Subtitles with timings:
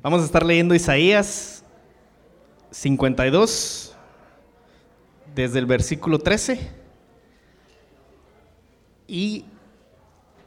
[0.00, 1.64] Vamos a estar leyendo Isaías
[2.70, 3.96] 52,
[5.34, 6.70] desde el versículo 13.
[9.08, 9.44] Y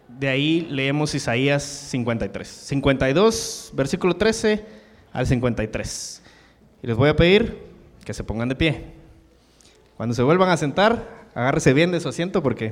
[0.08, 2.48] de ahí leemos Isaías 53.
[2.48, 4.64] 52, versículo 13
[5.12, 6.22] al 53.
[6.84, 7.58] Y les voy a pedir
[8.06, 8.86] que se pongan de pie.
[9.98, 12.70] Cuando se vuelvan a sentar, agárrese bien de su asiento porque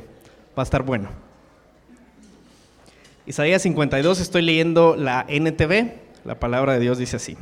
[0.57, 1.09] va a estar bueno.
[3.25, 6.07] Isaías 52, estoy leyendo la NTV.
[6.25, 7.37] La palabra de Dios dice así.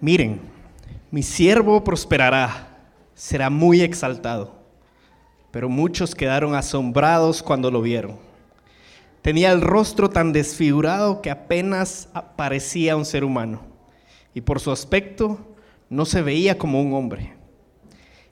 [0.00, 0.40] Miren,
[1.10, 2.78] mi siervo prosperará,
[3.14, 4.54] será muy exaltado,
[5.50, 8.18] pero muchos quedaron asombrados cuando lo vieron.
[9.22, 13.60] Tenía el rostro tan desfigurado que apenas parecía un ser humano,
[14.34, 15.38] y por su aspecto
[15.88, 17.34] no se veía como un hombre.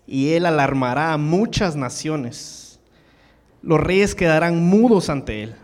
[0.06, 2.80] Y él alarmará a muchas naciones.
[3.62, 5.56] Los reyes quedarán mudos ante él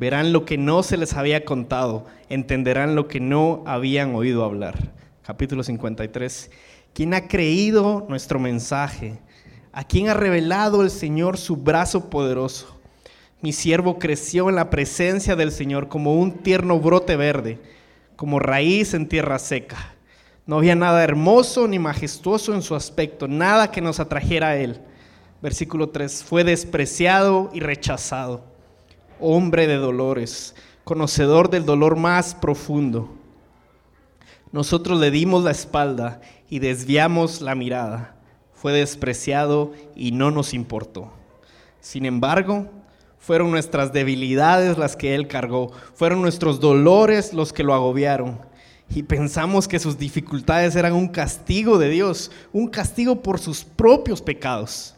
[0.00, 4.74] verán lo que no se les había contado, entenderán lo que no habían oído hablar.
[5.22, 6.50] Capítulo 53.
[6.94, 9.18] ¿Quién ha creído nuestro mensaje?
[9.74, 12.80] ¿A quién ha revelado el Señor su brazo poderoso?
[13.42, 17.58] Mi siervo creció en la presencia del Señor como un tierno brote verde,
[18.16, 19.96] como raíz en tierra seca.
[20.46, 24.80] No había nada hermoso ni majestuoso en su aspecto, nada que nos atrajera a él.
[25.42, 26.24] Versículo 3.
[26.24, 28.49] Fue despreciado y rechazado
[29.20, 30.54] hombre de dolores,
[30.84, 33.10] conocedor del dolor más profundo.
[34.52, 38.16] Nosotros le dimos la espalda y desviamos la mirada.
[38.52, 41.12] Fue despreciado y no nos importó.
[41.80, 42.68] Sin embargo,
[43.18, 48.40] fueron nuestras debilidades las que Él cargó, fueron nuestros dolores los que lo agobiaron.
[48.92, 54.20] Y pensamos que sus dificultades eran un castigo de Dios, un castigo por sus propios
[54.20, 54.96] pecados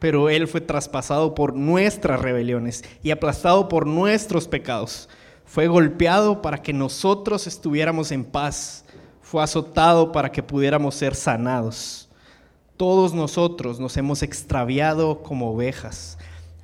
[0.00, 5.08] pero Él fue traspasado por nuestras rebeliones y aplastado por nuestros pecados.
[5.44, 8.84] Fue golpeado para que nosotros estuviéramos en paz.
[9.20, 12.08] Fue azotado para que pudiéramos ser sanados.
[12.76, 16.16] Todos nosotros nos hemos extraviado como ovejas.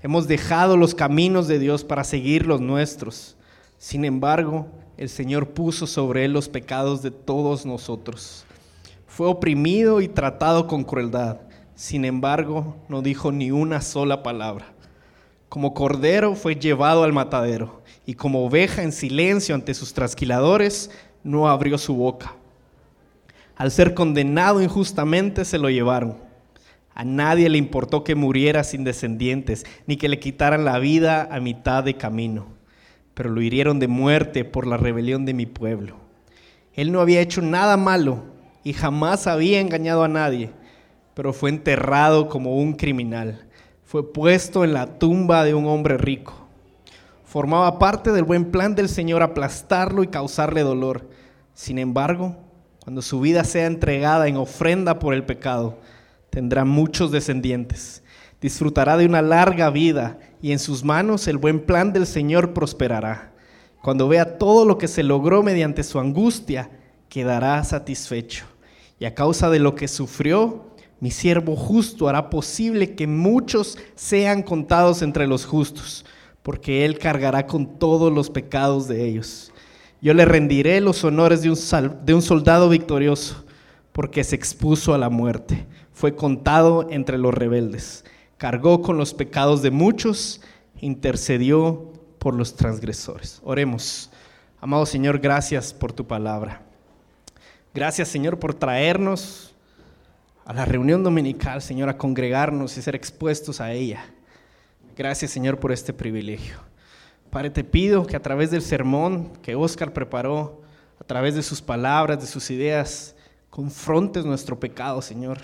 [0.02, 3.36] Hemos dejado los caminos de Dios para seguir los nuestros.
[3.76, 4.66] Sin embargo,
[4.96, 8.46] el Señor puso sobre él los pecados de todos nosotros.
[9.06, 11.45] Fue oprimido y tratado con crueldad
[11.76, 14.72] sin embargo, no dijo ni una sola palabra.
[15.50, 20.90] Como cordero fue llevado al matadero, y como oveja en silencio ante sus trasquiladores,
[21.22, 22.34] no abrió su boca.
[23.56, 26.16] Al ser condenado injustamente, se lo llevaron.
[26.94, 31.40] A nadie le importó que muriera sin descendientes, ni que le quitaran la vida a
[31.40, 32.46] mitad de camino,
[33.12, 35.96] pero lo hirieron de muerte por la rebelión de mi pueblo.
[36.72, 38.24] Él no había hecho nada malo
[38.64, 40.52] y jamás había engañado a nadie
[41.16, 43.46] pero fue enterrado como un criminal.
[43.84, 46.46] Fue puesto en la tumba de un hombre rico.
[47.24, 51.08] Formaba parte del buen plan del Señor aplastarlo y causarle dolor.
[51.54, 52.36] Sin embargo,
[52.84, 55.78] cuando su vida sea entregada en ofrenda por el pecado,
[56.28, 58.02] tendrá muchos descendientes.
[58.42, 63.32] Disfrutará de una larga vida y en sus manos el buen plan del Señor prosperará.
[63.82, 66.68] Cuando vea todo lo que se logró mediante su angustia,
[67.08, 68.44] quedará satisfecho.
[68.98, 74.42] Y a causa de lo que sufrió, mi siervo justo hará posible que muchos sean
[74.42, 76.06] contados entre los justos,
[76.42, 79.52] porque Él cargará con todos los pecados de ellos.
[80.00, 81.58] Yo le rendiré los honores de un,
[82.04, 83.44] de un soldado victorioso,
[83.92, 88.04] porque se expuso a la muerte, fue contado entre los rebeldes,
[88.36, 90.40] cargó con los pecados de muchos,
[90.80, 93.40] intercedió por los transgresores.
[93.44, 94.10] Oremos.
[94.60, 96.62] Amado Señor, gracias por tu palabra.
[97.74, 99.55] Gracias Señor por traernos
[100.46, 104.04] a la reunión dominical, Señor, a congregarnos y ser expuestos a ella.
[104.96, 106.58] Gracias, Señor, por este privilegio.
[107.30, 110.62] Padre, te pido que a través del sermón que Oscar preparó,
[111.00, 113.16] a través de sus palabras, de sus ideas,
[113.50, 115.38] confrontes nuestro pecado, Señor.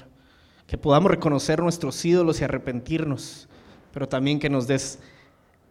[0.68, 3.48] Que podamos reconocer nuestros ídolos y arrepentirnos,
[3.92, 5.00] pero también que nos des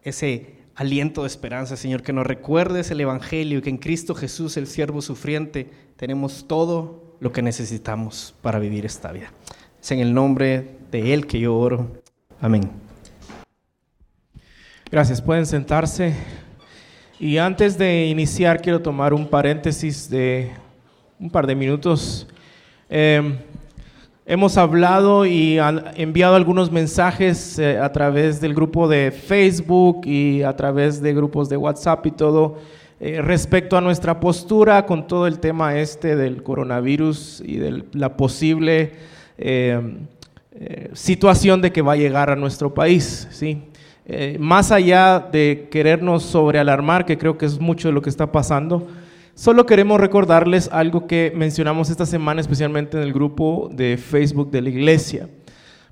[0.03, 4.57] ese aliento de esperanza, Señor, que nos recuerdes el Evangelio y que en Cristo Jesús,
[4.57, 9.31] el siervo sufriente, tenemos todo lo que necesitamos para vivir esta vida.
[9.79, 11.87] Es en el nombre de Él que yo oro.
[12.41, 12.69] Amén.
[14.91, 16.15] Gracias, pueden sentarse.
[17.19, 20.51] Y antes de iniciar, quiero tomar un paréntesis de
[21.19, 22.27] un par de minutos.
[22.89, 23.37] Em,
[24.25, 25.59] hemos hablado y
[25.95, 31.49] enviado algunos mensajes eh, a través del grupo de Facebook y a través de grupos
[31.49, 32.57] de WhatsApp y todo
[33.01, 38.15] eh, respecto a nuestra postura con todo el tema este del coronavirus y de la
[38.15, 38.93] posible
[39.37, 39.81] eh,
[40.53, 43.27] eh, situación de que va a llegar a nuestro país.
[43.31, 43.63] ¿sí?
[44.05, 48.31] eh, más allá de querernos sobrealarmar, que creo que es mucho de lo que está
[48.31, 48.87] pasando,
[49.35, 54.61] solo queremos recordarles algo que mencionamos esta semana, especialmente en el grupo de Facebook de
[54.61, 55.29] la iglesia.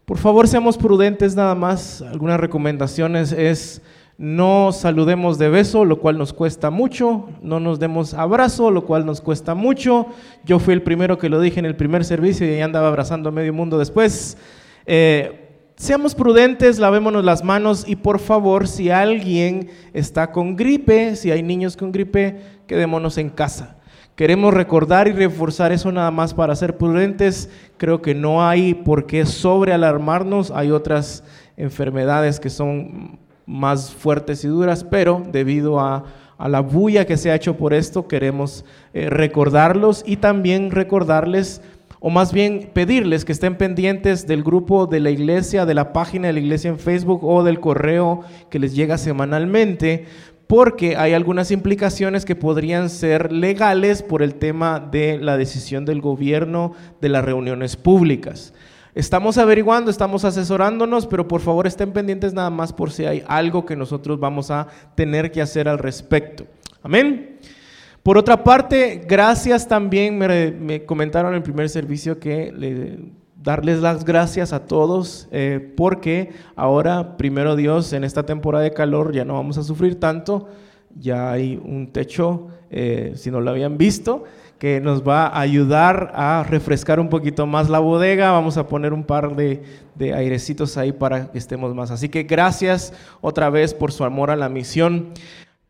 [0.06, 2.02] Por favor, seamos prudentes nada más.
[2.02, 3.82] Algunas recomendaciones es
[4.19, 9.06] no saludemos de beso, lo cual nos cuesta mucho, no nos demos abrazo, lo cual
[9.06, 10.07] nos cuesta mucho.
[10.44, 13.31] Yo fui el primero que lo dije en el primer servicio y andaba abrazando a
[13.31, 14.38] medio mundo después.
[14.86, 21.31] Eh, seamos prudentes, lavémonos las manos y por favor, si alguien está con gripe, si
[21.31, 23.77] hay niños con gripe, quedémonos en casa.
[24.18, 27.50] Queremos recordar y reforzar eso nada más para ser prudentes.
[27.77, 30.51] Creo que no hay por qué sobrealarmarnos.
[30.51, 31.24] Hay otras
[31.56, 33.18] enfermedades que son
[33.50, 36.06] más fuertes y duras, pero debido a,
[36.48, 38.63] la bulla que se ha hecho por esto, queremos
[38.94, 41.62] eh, recordarlos y también recordarles,
[42.00, 46.28] o más bien pedirles que estén pendientes del grupo de la iglesia, de la página
[46.28, 50.06] de la iglesia en Facebook o del correo que les llega semanalmente,
[50.48, 56.00] porque hay algunas implicaciones que podrían ser legales por el tema de la decisión del
[56.00, 58.54] gobierno de las reuniones públicas.
[59.00, 63.66] Estamos averiguando, estamos asesorándonos, pero por favor estén pendientes nada más por si hay algo
[63.66, 66.46] que nosotros vamos a tener que hacer al respecto.
[66.84, 67.38] Amén.
[68.04, 72.54] Por otra parte, gracias también, me, comentaron en el primer servicio que
[73.42, 79.13] darles las gracias a todos eh, porque ahora, primero Dios, en esta temporada de calor
[79.13, 80.50] ya no vamos a sufrir tanto,
[80.97, 84.25] ya hay un techo, eh, si no lo habían visto
[84.59, 88.31] que nos va a ayudar a refrescar un poquito más la bodega.
[88.31, 89.63] Vamos a poner un par de,
[89.95, 91.91] de, airecitos ahí para que estemos más.
[91.91, 95.13] Así que gracias otra vez por su amor a la misión.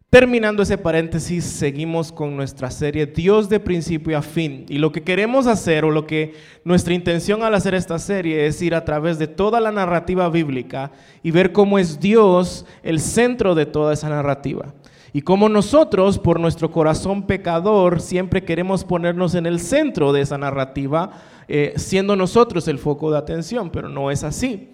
[0.09, 4.65] Terminando ese paréntesis, seguimos con nuestra serie Dios de principio a fin.
[4.67, 6.33] Y lo que queremos hacer o lo que
[6.63, 10.91] nuestra intención al hacer esta serie es ir a través de toda la narrativa bíblica
[11.21, 14.73] y ver cómo es Dios el centro de toda esa narrativa.
[15.11, 20.37] Y como nosotros, por nuestro corazón pecador, siempre queremos ponernos en el centro de esa
[20.37, 21.11] narrativa,
[21.47, 24.69] eh, siendo nosotros el foco de atención, pero no es así.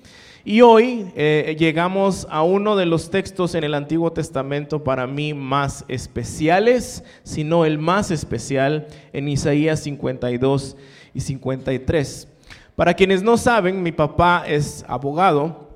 [0.47, 5.33] Y hoy eh, llegamos a uno de los textos en el Antiguo Testamento para mí
[5.33, 10.77] más especiales, si no el más especial, en Isaías 52
[11.15, 12.27] y 53.
[12.75, 15.69] Para quienes no saben, mi papá es abogado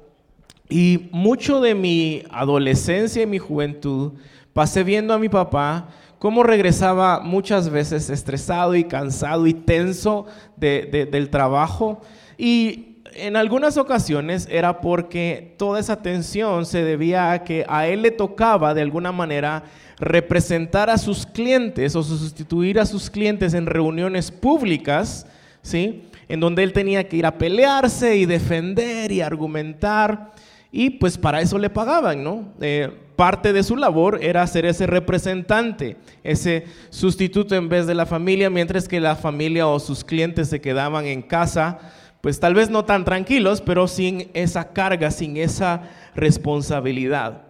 [0.70, 4.14] y mucho de mi adolescencia y mi juventud
[4.54, 5.88] pasé viendo a mi papá
[6.20, 10.26] cómo regresaba muchas veces estresado y cansado y tenso
[10.58, 12.02] del trabajo.
[12.38, 18.02] Y en algunas ocasiones era porque toda esa tensión se debía a que a él
[18.02, 19.64] le tocaba de alguna manera
[19.98, 25.26] representar a sus clientes o sustituir a sus clientes en reuniones públicas,
[25.62, 26.04] ¿sí?
[26.28, 30.32] En donde él tenía que ir a pelearse y defender y argumentar.
[30.72, 32.54] Y pues para eso le pagaban, ¿no?
[32.62, 38.06] Eh, parte de su labor era ser ese representante, ese sustituto en vez de la
[38.06, 41.80] familia, mientras que la familia o sus clientes se quedaban en casa,
[42.22, 45.82] pues tal vez no tan tranquilos, pero sin esa carga, sin esa
[46.16, 47.42] responsabilidad.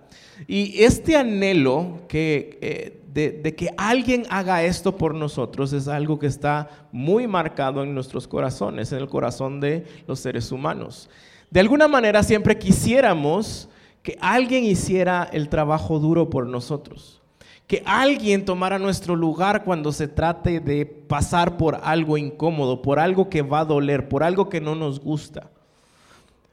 [0.48, 6.18] Y este anhelo que, eh, de, de, que alguien haga esto por nosotros es algo
[6.18, 11.12] que está muy marcado en nuestros corazones, en el corazón de los seres humanos.
[11.52, 13.70] De alguna manera siempre quisiéramos
[14.04, 17.22] que alguien hiciera el trabajo duro por nosotros,
[17.68, 23.30] que alguien tomara nuestro lugar cuando se trate de pasar por algo incómodo, por algo
[23.30, 25.52] que va a doler, por algo que no nos gusta.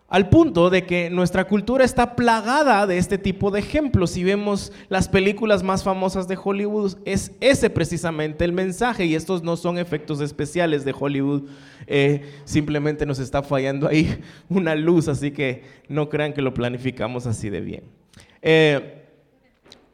[0.08, 4.10] Al punto de que nuestra cultura está plagada de este tipo de ejemplos.
[4.10, 9.04] Si vemos las películas más famosas de Hollywood, es ese precisamente el mensaje.
[9.04, 11.48] Y estos no son efectos especiales de Hollywood.
[11.88, 17.26] Eh, simplemente nos está fallando ahí una luz, así que no crean que lo planificamos
[17.26, 17.82] así de bien.
[18.42, 19.02] Eh,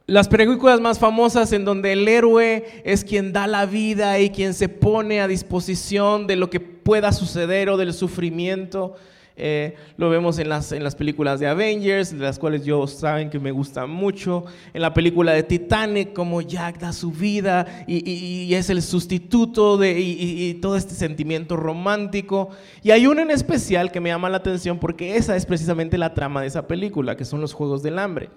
[0.07, 4.53] las películas más famosas en donde el héroe es quien da la vida y quien
[4.53, 8.97] se pone a disposición de lo que pueda suceder o del sufrimiento.
[9.37, 13.31] Eh, lo vemos en las, en las películas de Avengers, de las cuales yo saben
[13.31, 14.45] que me gustan mucho.
[14.75, 19.99] En la película de Titanic, como Jack da su vida y, es el sustituto de,
[19.99, 22.51] y, todo este sentimiento romántico.
[22.83, 26.15] Y hay uno en especial que me llama la atención porque esa es precisamente la
[26.15, 28.31] trama de esa película, que son los Juegos del Hambre.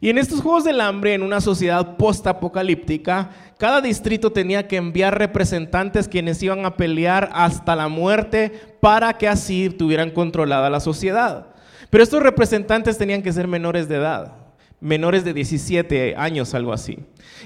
[0.00, 5.18] Y en estos Juegos del Hambre, en una sociedad post-apocalíptica, cada distrito tenía que enviar
[5.18, 11.46] representantes quienes iban a pelear hasta la muerte para que así tuvieran controlada la sociedad.
[11.90, 14.32] Pero estos representantes tenían que ser menores de edad,
[14.80, 16.98] menores de 17 años, algo así.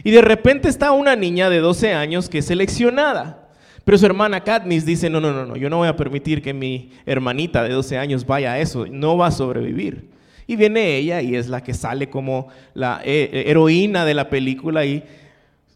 [0.02, 3.48] Y de repente está una niña de 12 años que es seleccionada.
[3.84, 6.52] Pero su hermana Katniss dice, no, no, no, no, yo no voy a permitir que
[6.52, 10.17] mi hermanita de 12 años vaya a eso, no va a sobrevivir.
[10.48, 14.84] Y viene ella y es la que sale como la eh, heroína de la película
[14.84, 15.04] y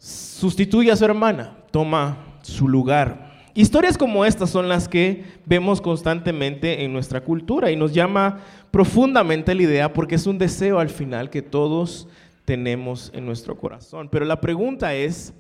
[0.01, 3.31] sustituye a su hermana, toma su lugar.
[3.55, 9.55] Historias como estas son las que vemos constantemente en nuestra cultura y nos llama profundamente
[9.55, 12.09] la idea porque es un deseo al final que todos
[12.47, 14.09] tenemos en nuestro corazón.
[14.11, 15.35] Pero la pregunta es,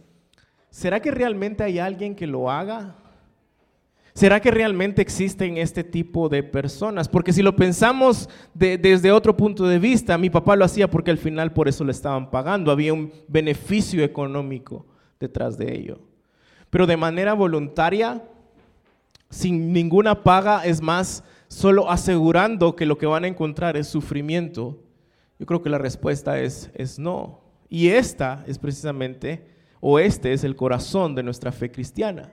[0.68, 2.96] ¿será que realmente hay alguien que lo haga?
[4.14, 7.08] ¿Será que realmente existen este tipo de personas?
[7.08, 11.18] Porque si lo pensamos desde otro punto de vista, mi papá lo hacía porque al
[11.18, 14.84] final por eso le estaban pagando, había un beneficio económico
[15.18, 15.98] detrás de ello.
[16.68, 18.22] Pero de manera voluntaria,
[19.30, 24.78] sin ninguna paga, es más, solo asegurando que lo que van a encontrar es sufrimiento,
[25.38, 27.40] yo creo que la respuesta es, es no.
[27.70, 29.46] Y esta es precisamente,
[29.80, 32.30] o este es el corazón de nuestra fe cristiana.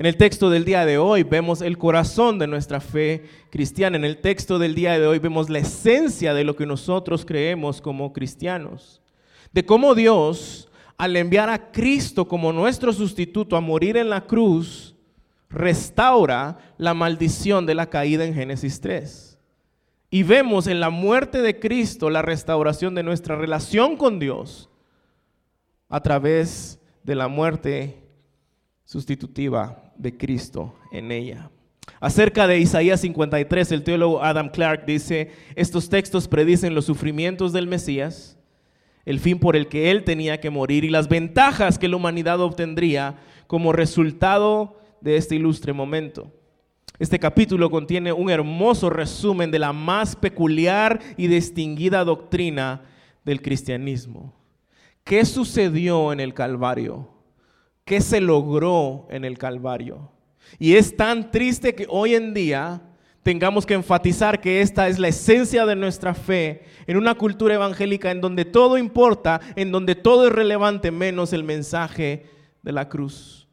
[0.00, 3.98] En el texto del día de hoy vemos el corazón de nuestra fe cristiana.
[3.98, 7.82] En el texto del día de hoy vemos la esencia de lo que nosotros creemos
[7.82, 9.02] como cristianos.
[9.52, 14.96] De cómo Dios, al enviar a Cristo como nuestro sustituto a morir en la cruz,
[15.50, 19.38] restaura la maldición de la caída en Génesis 3.
[20.08, 24.70] Y vemos en la muerte de Cristo la restauración de nuestra relación con Dios
[25.90, 28.09] a través de la muerte
[28.90, 31.48] sustitutiva de Cristo en ella.
[32.00, 37.68] Acerca de Isaías 53, el teólogo Adam Clark dice, estos textos predicen los sufrimientos del
[37.68, 38.36] Mesías,
[39.04, 42.40] el fin por el que él tenía que morir y las ventajas que la humanidad
[42.40, 46.32] obtendría como resultado de este ilustre momento.
[46.98, 52.82] Este capítulo contiene un hermoso resumen de la más peculiar y distinguida doctrina
[53.24, 54.34] del cristianismo.
[55.04, 57.19] ¿Qué sucedió en el Calvario?
[57.90, 60.12] Qué se logró en el Calvario.
[60.60, 62.80] Y es tan triste que hoy en día
[63.24, 68.12] tengamos que enfatizar que esta es la esencia de nuestra fe en una cultura evangélica
[68.12, 72.26] en donde todo importa, en donde todo es relevante menos el mensaje
[72.62, 73.48] de la cruz.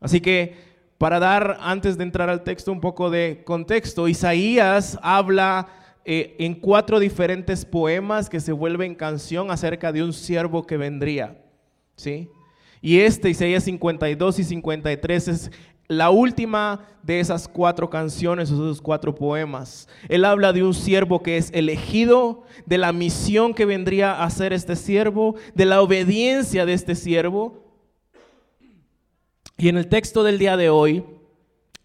[0.00, 0.54] Así que
[0.98, 5.68] para dar, antes de entrar al texto, un poco de contexto, Isaías habla
[6.04, 11.38] eh, en cuatro diferentes poemas que se vuelven canción acerca de un siervo que vendría.
[11.96, 12.28] ¿sí?
[12.86, 15.50] Y este, Isaías 52 y 53, es
[15.88, 19.88] la última de esas cuatro canciones, esos cuatro poemas.
[20.08, 24.52] Él habla de un siervo que es elegido, de la misión que vendría a hacer
[24.52, 27.64] este siervo, de la obediencia de este siervo.
[29.58, 31.04] Y en el texto del día de hoy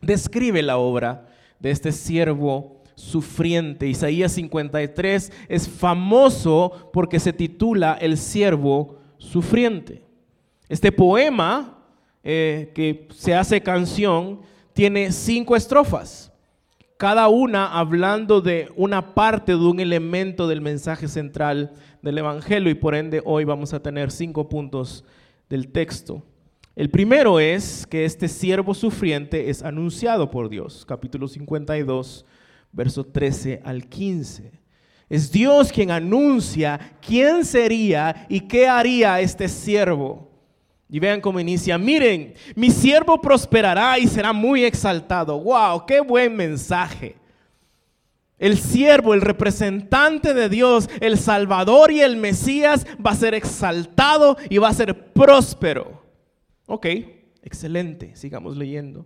[0.02, 1.30] describe la obra
[1.60, 3.88] de este siervo sufriente.
[3.88, 10.11] Isaías 53 es famoso porque se titula El siervo sufriente.
[10.72, 11.84] Este poema
[12.24, 14.40] eh, que se hace canción
[14.72, 16.32] tiene cinco estrofas,
[16.96, 22.76] cada una hablando de una parte de un elemento del mensaje central del Evangelio y
[22.76, 25.04] por ende hoy vamos a tener cinco puntos
[25.50, 26.24] del texto.
[26.74, 32.26] El primero es que este siervo sufriente es anunciado por Dios, capítulo 52,
[32.72, 34.54] verso 13 al 15.
[35.10, 40.31] Es Dios quien anuncia quién sería y qué haría este siervo.
[40.92, 41.78] Y vean cómo inicia.
[41.78, 45.40] Miren, mi siervo prosperará y será muy exaltado.
[45.40, 45.86] ¡Wow!
[45.88, 47.16] ¡Qué buen mensaje!
[48.38, 54.36] El siervo, el representante de Dios, el Salvador y el Mesías va a ser exaltado
[54.50, 56.04] y va a ser próspero.
[56.66, 56.88] Ok,
[57.42, 59.06] excelente, sigamos leyendo.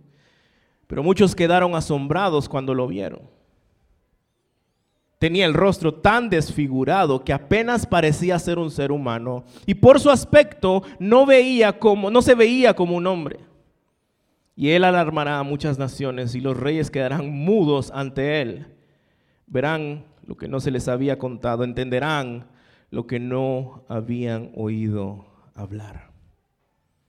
[0.86, 3.35] Pero muchos quedaron asombrados cuando lo vieron.
[5.18, 10.10] Tenía el rostro tan desfigurado que apenas parecía ser un ser humano y por su
[10.10, 13.40] aspecto no veía como no se veía como un hombre.
[14.54, 18.66] Y él alarmará a muchas naciones y los reyes quedarán mudos ante él.
[19.46, 22.48] Verán lo que no se les había contado, entenderán
[22.90, 26.10] lo que no habían oído hablar.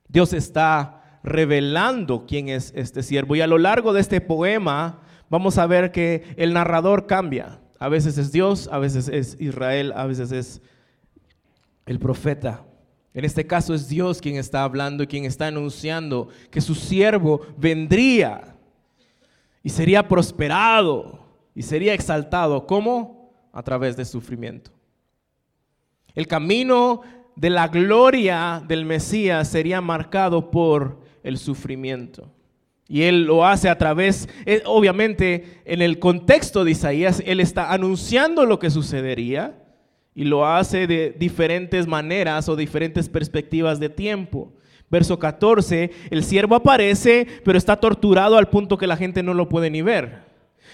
[0.08, 5.58] Dios está revelando quién es este siervo y a lo largo de este poema vamos
[5.58, 7.60] a ver que el narrador cambia.
[7.80, 10.62] A veces es Dios, a veces es Israel, a veces es
[11.86, 12.66] el profeta.
[13.14, 17.42] En este caso es Dios quien está hablando y quien está anunciando que su siervo
[17.58, 18.56] vendría
[19.64, 22.68] y sería prosperado y sería exaltado.
[22.68, 23.34] ¿Cómo?
[23.52, 24.72] A través de sufrimiento.
[26.14, 27.02] El camino
[27.36, 32.32] de la gloria del Mesías sería marcado por el sufrimiento.
[32.90, 37.74] Y él lo hace a través, eh, obviamente en el contexto de Isaías, él está
[37.74, 39.56] anunciando lo que sucedería
[40.16, 44.54] y lo hace de diferentes maneras o diferentes perspectivas de tiempo.
[44.90, 49.50] Verso 14, el siervo aparece, pero está torturado al punto que la gente no lo
[49.50, 50.26] puede ni ver.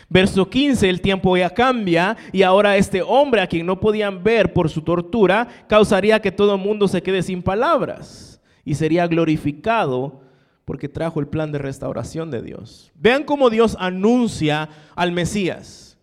[0.07, 4.53] Verso 15, el tiempo ya cambia y ahora este hombre a quien no podían ver
[4.53, 10.22] por su tortura causaría que todo el mundo se quede sin palabras y sería glorificado
[10.65, 12.91] porque trajo el plan de restauración de Dios.
[12.95, 15.97] Vean cómo Dios anuncia al Mesías.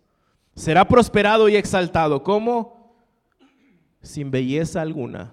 [0.55, 2.23] Será prosperado y exaltado.
[2.23, 2.95] ¿Cómo?
[4.01, 5.31] Sin belleza alguna,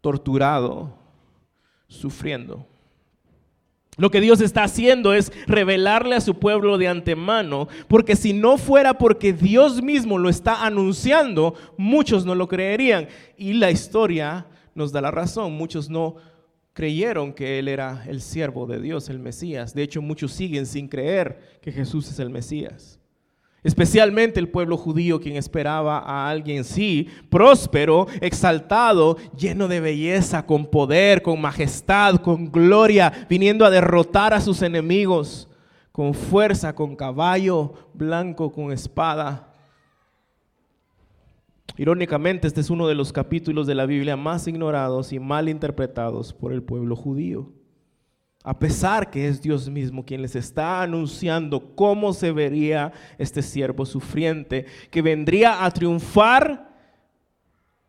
[0.00, 0.96] torturado,
[1.88, 2.66] sufriendo.
[3.98, 8.56] Lo que Dios está haciendo es revelarle a su pueblo de antemano, porque si no
[8.56, 13.08] fuera porque Dios mismo lo está anunciando, muchos no lo creerían.
[13.36, 16.16] Y la historia nos da la razón, muchos no
[16.72, 19.74] creyeron que Él era el siervo de Dios, el Mesías.
[19.74, 22.98] De hecho, muchos siguen sin creer que Jesús es el Mesías.
[23.64, 30.66] Especialmente el pueblo judío, quien esperaba a alguien, sí, próspero, exaltado, lleno de belleza, con
[30.66, 35.48] poder, con majestad, con gloria, viniendo a derrotar a sus enemigos,
[35.92, 39.51] con fuerza, con caballo blanco, con espada.
[41.76, 46.32] Irónicamente, este es uno de los capítulos de la Biblia más ignorados y mal interpretados
[46.32, 47.50] por el pueblo judío.
[48.44, 53.86] A pesar que es Dios mismo quien les está anunciando cómo se vería este siervo
[53.86, 56.72] sufriente, que vendría a triunfar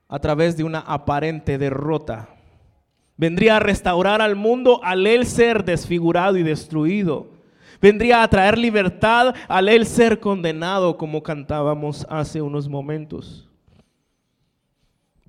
[0.07, 2.29] a través de una aparente derrota.
[3.17, 7.31] Vendría a restaurar al mundo al él ser desfigurado y destruido.
[7.81, 13.49] Vendría a traer libertad al él ser condenado, como cantábamos hace unos momentos.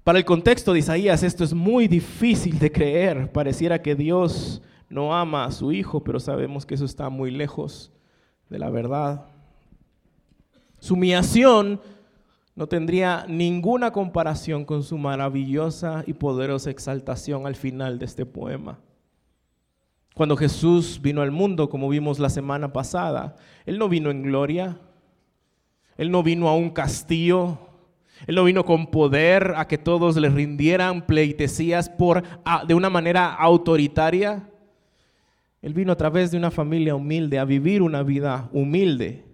[0.05, 3.33] Para el contexto de Isaías esto es muy difícil de creer.
[3.33, 7.91] Pareciera que Dios no ama a su hijo, pero sabemos que eso está muy lejos
[8.51, 9.25] de la verdad.
[10.79, 11.81] Su humillación
[12.55, 18.79] no tendría ninguna comparación con su maravillosa y poderosa exaltación al final de este poema.
[20.15, 24.79] Cuando Jesús vino al mundo, como vimos la semana pasada, Él no vino en gloria,
[25.97, 27.64] Él no vino a un castillo
[28.27, 32.23] él no vino con poder a que todos le rindieran pleitesías por,
[32.67, 34.49] de una manera autoritaria.
[35.61, 39.25] Él vino a través de una familia humilde a vivir una vida humilde.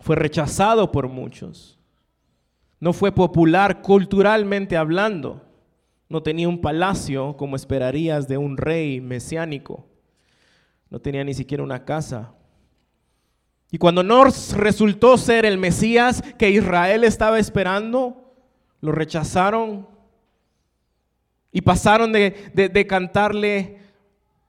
[0.00, 1.78] Fue rechazado por muchos.
[2.78, 5.42] No fue popular culturalmente hablando.
[6.08, 9.86] No tenía un palacio como esperarías de un rey mesiánico.
[10.90, 12.34] No tenía ni siquiera una casa.
[13.74, 18.32] Y cuando no resultó ser el Mesías que Israel estaba esperando,
[18.80, 19.88] lo rechazaron
[21.50, 23.78] y pasaron de, cantarle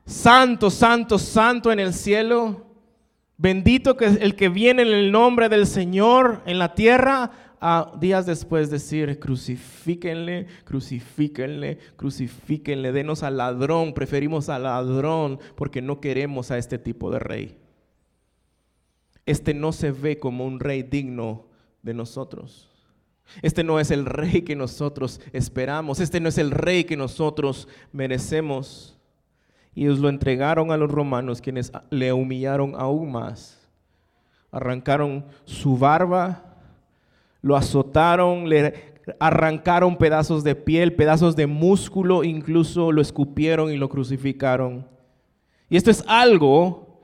[0.05, 2.67] santo, santo, santo en el cielo,
[3.35, 8.27] bendito que el que viene en el nombre del Señor en la tierra, a días
[8.27, 16.59] después decir, crucifíquenle, crucifíquenle, crucifíquenle, denos al ladrón, preferimos al ladrón porque no queremos a
[16.59, 17.64] este tipo de rey
[19.25, 21.45] este no se ve como un rey digno
[21.81, 22.69] de nosotros.
[23.41, 25.99] Este no es el rey que nosotros esperamos.
[25.99, 28.97] Este no es el rey que nosotros merecemos.
[29.73, 33.59] Y ellos lo entregaron a los romanos, quienes le humillaron aún más.
[34.51, 36.55] Arrancaron su barba,
[37.41, 43.89] lo azotaron, le arrancaron pedazos de piel, pedazos de músculo, incluso lo escupieron y lo
[43.89, 44.88] crucificaron.
[45.69, 47.01] Y esto es algo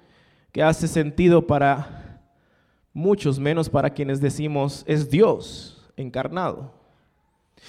[0.54, 2.01] que hace sentido para
[2.94, 6.72] muchos menos para quienes decimos es Dios encarnado.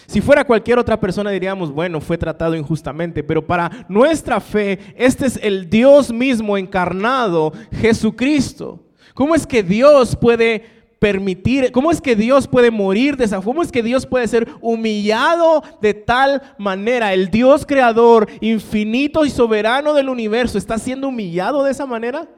[0.06, 5.26] Si fuera cualquier otra persona diríamos, bueno, fue tratado injustamente, pero para nuestra fe, este
[5.26, 8.80] es el Dios mismo encarnado, Jesucristo.
[9.14, 13.62] ¿Cómo es que Dios puede permitir, cómo es que Dios puede morir de esa, cómo
[13.62, 17.12] es que Dios puede ser humillado de tal manera?
[17.12, 22.28] El Dios creador, infinito y soberano del universo, está siendo humillado de esa manera.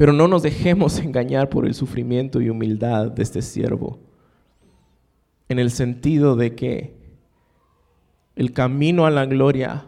[0.00, 3.98] Pero no nos dejemos engañar por el sufrimiento y humildad de este siervo,
[5.46, 6.94] en el sentido de que
[8.34, 9.84] el camino a la gloria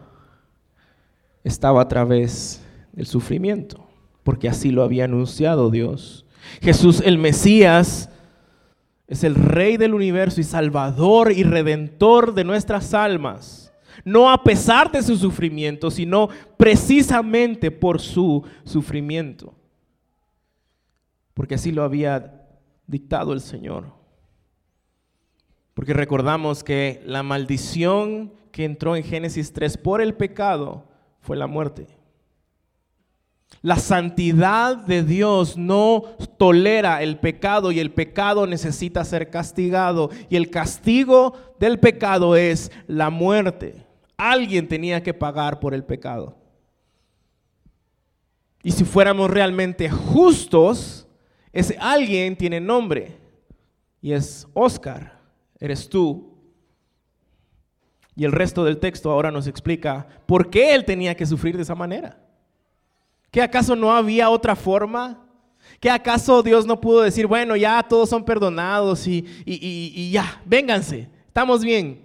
[1.43, 3.87] estaba a través del sufrimiento,
[4.21, 6.27] porque así lo había anunciado Dios.
[6.61, 8.11] Jesús el Mesías
[9.07, 13.73] es el Rey del universo y Salvador y Redentor de nuestras almas,
[14.05, 19.55] no a pesar de su sufrimiento, sino precisamente por su sufrimiento
[21.33, 22.47] porque así lo había
[22.87, 23.93] dictado el Señor.
[25.73, 30.85] Porque recordamos que la maldición que entró en Génesis 3 por el pecado
[31.19, 31.87] fue la muerte.
[33.61, 36.03] La santidad de Dios no
[36.37, 40.09] tolera el pecado y el pecado necesita ser castigado.
[40.29, 43.85] Y el castigo del pecado es la muerte.
[44.17, 46.37] Alguien tenía que pagar por el pecado.
[48.63, 51.07] Y si fuéramos realmente justos,
[51.53, 53.15] ese alguien tiene nombre.
[54.01, 55.19] Y es Oscar,
[55.59, 56.33] eres tú.
[58.15, 61.63] Y el resto del texto ahora nos explica por qué él tenía que sufrir de
[61.63, 62.19] esa manera.
[63.31, 65.25] ¿Que acaso no había otra forma?
[65.79, 71.09] ¿Que acaso Dios no pudo decir, bueno, ya todos son perdonados y, y ya, vénganse,
[71.27, 72.03] estamos bien?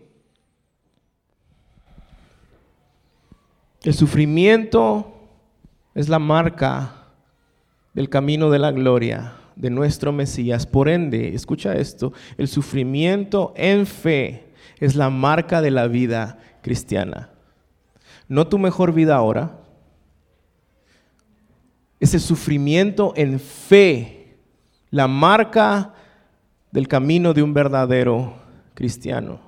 [3.83, 5.13] El sufrimiento
[5.95, 7.07] es la marca
[7.93, 10.67] del camino de la gloria de nuestro Mesías.
[10.67, 17.31] Por ende, escucha esto, el sufrimiento en fe es la marca de la vida cristiana.
[18.29, 19.59] No tu mejor vida ahora,
[22.01, 24.39] es el sufrimiento en fe,
[24.91, 25.95] la marca
[26.71, 28.35] del camino de un verdadero
[28.75, 29.41] cristiano.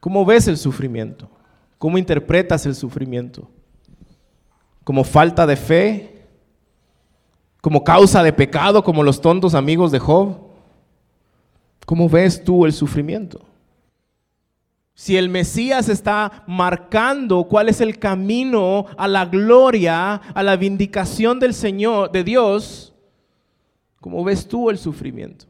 [0.00, 1.30] ¿Cómo ves el sufrimiento?
[1.78, 3.48] ¿Cómo interpretas el sufrimiento?
[4.82, 6.11] ¿Como falta de fe?
[7.62, 10.36] ¿Como causa de pecado, como los tontos amigos de Job?
[11.86, 13.40] ¿Cómo ves tú el sufrimiento?
[14.94, 21.38] Si el Mesías está marcando cuál es el camino a la gloria, a la vindicación
[21.38, 22.92] del Señor, de Dios,
[24.00, 25.46] ¿cómo ves tú el sufrimiento?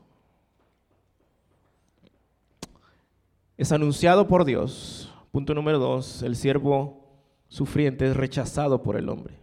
[3.57, 5.11] Es anunciado por Dios.
[5.31, 7.09] Punto número dos, el siervo
[7.49, 9.39] sufriente es rechazado por el hombre.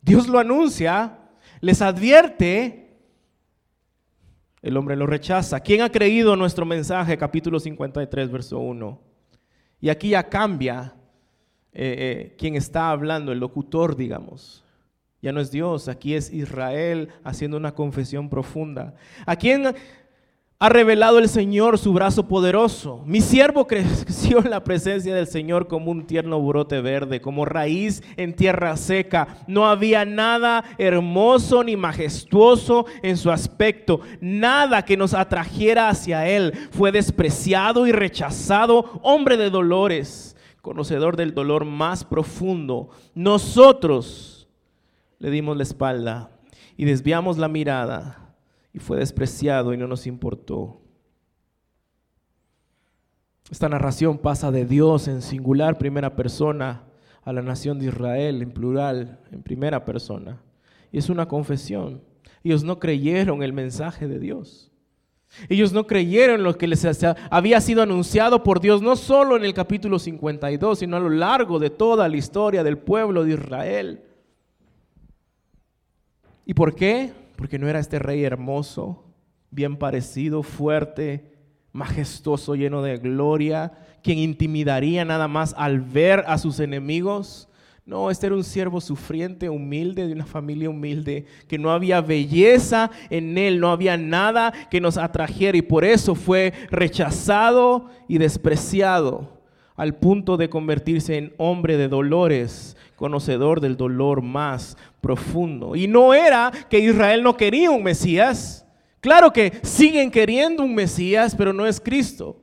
[0.00, 1.18] Dios lo anuncia,
[1.60, 2.96] les advierte,
[4.62, 5.60] el hombre lo rechaza.
[5.60, 7.16] ¿Quién ha creído nuestro mensaje?
[7.16, 9.00] Capítulo 53, verso 1.
[9.80, 10.94] Y aquí ya cambia
[11.72, 14.64] eh, eh, quien está hablando, el locutor, digamos.
[15.20, 18.94] Ya no es Dios, aquí es Israel haciendo una confesión profunda.
[19.26, 19.74] ¿A quién
[20.60, 23.04] ha revelado el Señor su brazo poderoso.
[23.06, 28.02] Mi siervo creció en la presencia del Señor como un tierno brote verde, como raíz
[28.16, 29.44] en tierra seca.
[29.46, 36.52] No había nada hermoso ni majestuoso en su aspecto, nada que nos atrajera hacia Él.
[36.72, 42.88] Fue despreciado y rechazado, hombre de dolores, conocedor del dolor más profundo.
[43.14, 44.48] Nosotros
[45.20, 46.30] le dimos la espalda
[46.76, 48.27] y desviamos la mirada
[48.78, 50.80] y fue despreciado y no nos importó.
[53.50, 56.84] Esta narración pasa de Dios en singular primera persona
[57.24, 60.40] a la nación de Israel en plural, en primera persona.
[60.92, 62.04] Y es una confesión.
[62.44, 64.70] Ellos no creyeron el mensaje de Dios.
[65.48, 66.86] Ellos no creyeron lo que les
[67.30, 71.58] había sido anunciado por Dios, no solo en el capítulo 52, sino a lo largo
[71.58, 74.02] de toda la historia del pueblo de Israel.
[76.46, 77.12] ¿Y por qué?
[77.38, 79.04] Porque no era este rey hermoso,
[79.52, 81.30] bien parecido, fuerte,
[81.70, 87.48] majestuoso, lleno de gloria, quien intimidaría nada más al ver a sus enemigos.
[87.86, 92.90] No, este era un siervo sufriente, humilde, de una familia humilde, que no había belleza
[93.08, 99.38] en él, no había nada que nos atrajera y por eso fue rechazado y despreciado
[99.76, 105.76] al punto de convertirse en hombre de dolores, conocedor del dolor más profundo.
[105.76, 108.66] Y no era que Israel no quería un Mesías.
[109.00, 112.42] Claro que siguen queriendo un Mesías, pero no es Cristo.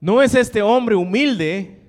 [0.00, 1.80] No es este hombre humilde,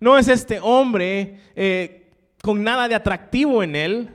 [0.00, 4.14] no es este hombre eh, con nada de atractivo en él.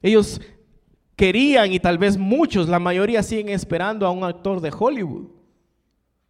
[0.00, 0.40] Ellos
[1.16, 5.26] querían y tal vez muchos, la mayoría siguen esperando a un actor de Hollywood.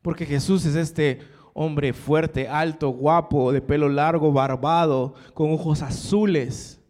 [0.02, 1.20] Porque Jesús es este
[1.60, 6.80] hombre fuerte, alto, guapo, de pelo largo, barbado, con ojos azules,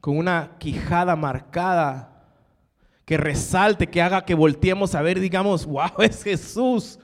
[0.00, 2.24] con una quijada marcada,
[3.04, 6.98] que resalte, que haga que volteemos a ver, digamos, wow, es Jesús.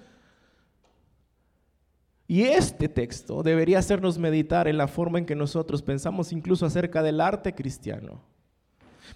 [2.27, 7.03] Y este texto debería hacernos meditar en la forma en que nosotros pensamos incluso acerca
[7.03, 8.23] del arte cristiano.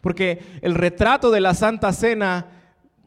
[0.03, 2.49] Porque el retrato de la Santa Cena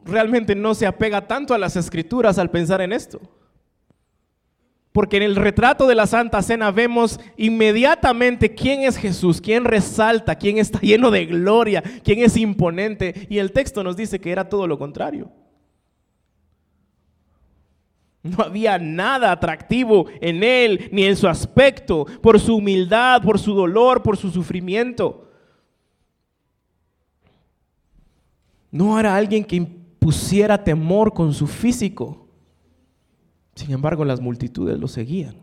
[0.04, 3.20] realmente no se apega tanto a las escrituras al pensar en esto.
[4.94, 10.36] Porque en el retrato de la Santa Cena vemos inmediatamente quién es Jesús, quién resalta,
[10.36, 13.26] quién está lleno de gloria, quién es imponente.
[13.28, 15.32] Y el texto nos dice que era todo lo contrario.
[18.22, 23.52] No había nada atractivo en él ni en su aspecto, por su humildad, por su
[23.52, 25.28] dolor, por su sufrimiento.
[28.70, 29.60] No era alguien que
[29.98, 32.23] pusiera temor con su físico.
[33.54, 35.36] Sin embargo, las multitudes lo seguían.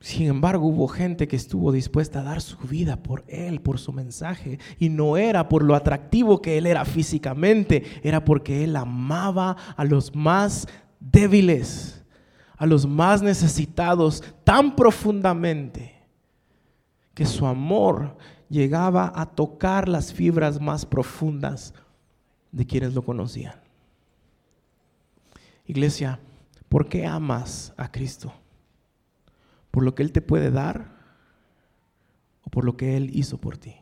[0.00, 3.92] Sin embargo, hubo gente que estuvo dispuesta a dar su vida por él, por su
[3.92, 4.58] mensaje.
[4.78, 9.84] Y no era por lo atractivo que él era físicamente, era porque él amaba a
[9.84, 10.68] los más
[11.00, 12.04] débiles,
[12.56, 15.98] a los más necesitados tan profundamente
[17.12, 18.16] que su amor
[18.48, 21.74] llegaba a tocar las fibras más profundas
[22.52, 23.67] de quienes lo conocían.
[25.68, 26.18] Iglesia,
[26.68, 28.32] ¿por qué amas a Cristo?
[29.70, 30.96] ¿Por lo que Él te puede dar
[32.42, 33.76] o por lo que Él hizo por ti?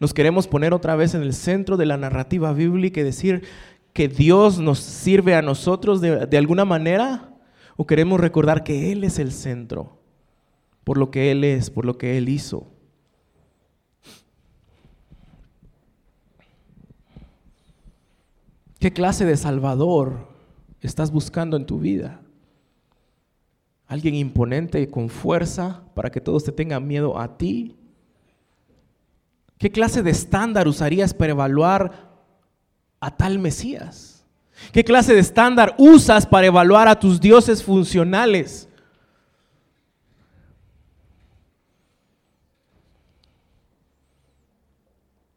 [0.00, 3.44] Nos queremos poner otra vez en el centro de la narrativa bíblica y decir
[3.92, 7.34] que Dios nos sirve a nosotros de, alguna manera
[7.76, 10.00] o queremos recordar que Él es el centro
[10.82, 12.72] por lo que Él es, por lo que Él hizo.
[18.78, 20.28] ¿Qué clase de Salvador
[20.80, 22.20] estás buscando en tu vida?
[23.86, 27.76] ¿Alguien imponente y con fuerza para que todos te tengan miedo a ti?
[29.58, 32.10] ¿Qué clase de estándar usarías para evaluar
[33.00, 34.24] a tal Mesías?
[34.72, 38.68] ¿Qué clase de estándar usas para evaluar a tus dioses funcionales?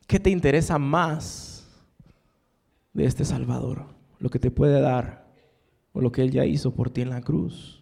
[0.07, 1.48] ¿Qué te interesa más
[2.93, 3.85] de este Salvador?
[4.19, 5.27] Lo que te puede dar
[5.93, 7.79] o lo que Él ya hizo por ti en la cruz.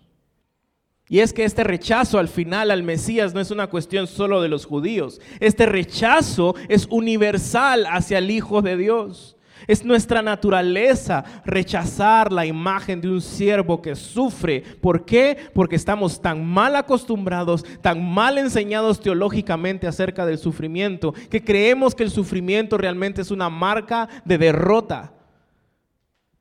[1.10, 4.50] Y es que este rechazo al final al Mesías no es una cuestión solo de
[4.50, 5.22] los judíos.
[5.40, 9.37] Este rechazo es universal hacia el Hijo de Dios.
[9.66, 14.62] Es nuestra naturaleza rechazar la imagen de un siervo que sufre.
[14.82, 15.38] ¿Por qué?
[15.54, 22.04] Porque estamos tan mal acostumbrados, tan mal enseñados teológicamente acerca del sufrimiento, que creemos que
[22.04, 25.14] el sufrimiento realmente es una marca de derrota.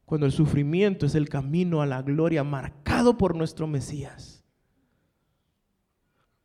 [0.05, 4.45] Cuando el sufrimiento es el camino a la gloria marcado por nuestro Mesías.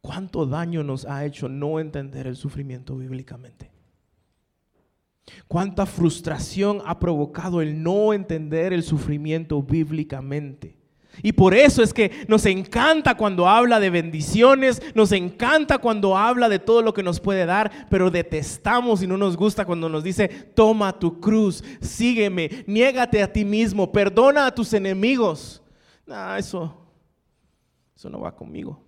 [0.02, 3.71] ¿Cuánto daño nos ha hecho no entender el sufrimiento bíblicamente?
[5.48, 10.82] Cuánta frustración ha provocado el no entender el sufrimiento bíblicamente.
[11.24, 16.48] Y por eso es que nos encanta cuando habla de bendiciones, nos encanta cuando habla
[16.48, 20.04] de todo lo que nos puede dar, pero detestamos y no nos gusta cuando nos
[20.04, 25.62] dice, toma tu cruz, sígueme, niégate a ti mismo, perdona a tus enemigos.
[26.06, 26.78] No, eso,
[27.96, 28.82] eso no va conmigo.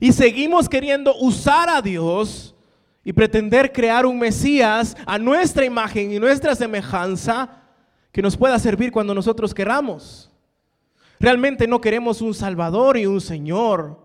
[0.00, 2.54] Y seguimos queriendo usar a Dios
[3.08, 7.62] y pretender crear un Mesías a nuestra imagen y nuestra semejanza
[8.12, 10.30] que nos pueda servir cuando nosotros queramos.
[11.18, 13.98] Realmente no queremos un Salvador y un Señor,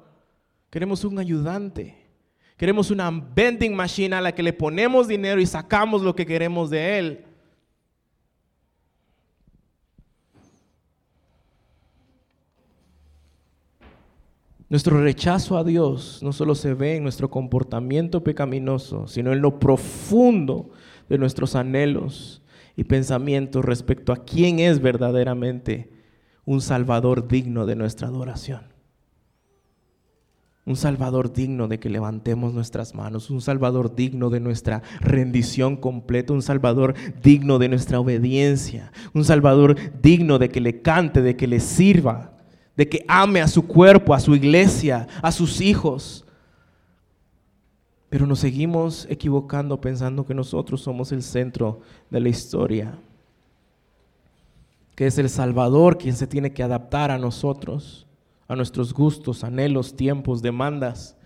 [0.69, 1.97] queremos un ayudante.
[2.55, 6.69] Queremos una vending machine a la que le ponemos dinero y sacamos lo que queremos
[6.69, 7.25] de Él.
[14.73, 19.59] Nuestro rechazo a Dios no solo se ve en nuestro comportamiento pecaminoso, sino en lo
[19.59, 20.71] profundo
[21.07, 22.41] de nuestros anhelos
[22.75, 25.91] y pensamientos respecto a quién es verdaderamente
[26.43, 28.61] un Salvador digno de nuestra adoración.
[30.65, 36.33] Un Salvador digno de que levantemos nuestras manos, un Salvador digno de nuestra rendición completa,
[36.33, 41.45] un Salvador digno de nuestra obediencia, un Salvador digno de que le cante, de que
[41.45, 42.32] le sirva,
[42.75, 46.25] de que ame a su cuerpo, a su iglesia, a sus hijos.
[48.09, 52.97] Pero nos seguimos equivocando pensando que nosotros somos el centro de la historia,
[54.95, 58.07] que es el Salvador quien se tiene que adaptar a nosotros,
[58.47, 61.17] a nuestros gustos, anhelos, tiempos, demandas.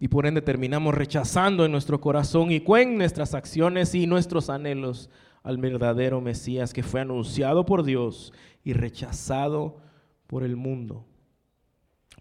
[0.00, 5.08] Y por ende terminamos rechazando en nuestro corazón y en nuestras acciones y nuestros anhelos
[5.44, 8.32] al verdadero Mesías que fue anunciado por Dios
[8.64, 9.76] y rechazado
[10.26, 11.04] por el mundo.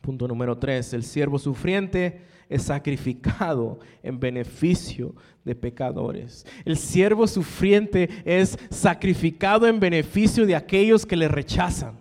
[0.02, 6.46] Punto número tres, el siervo sufriente es sacrificado en beneficio de pecadores.
[6.66, 11.98] El siervo sufriente es sacrificado en beneficio de aquellos que le rechazan.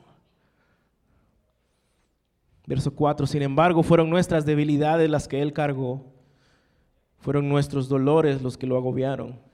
[2.67, 6.13] Verso 4, sin embargo, fueron nuestras debilidades las que Él cargó,
[7.19, 9.52] fueron nuestros dolores los que lo agobiaron.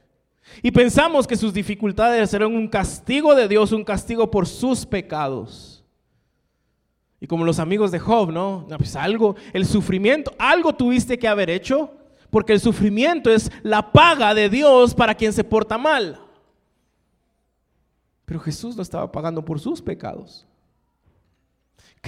[0.63, 5.85] Y pensamos que sus dificultades serán un castigo de Dios, un castigo por sus pecados.
[7.21, 8.67] Y como los amigos de Job, ¿no?
[8.77, 11.93] Pues algo, el sufrimiento, algo tuviste que haber hecho,
[12.31, 16.21] porque el sufrimiento es la paga de Dios para quien se porta mal.
[18.25, 20.48] Pero Jesús no estaba pagando por sus pecados.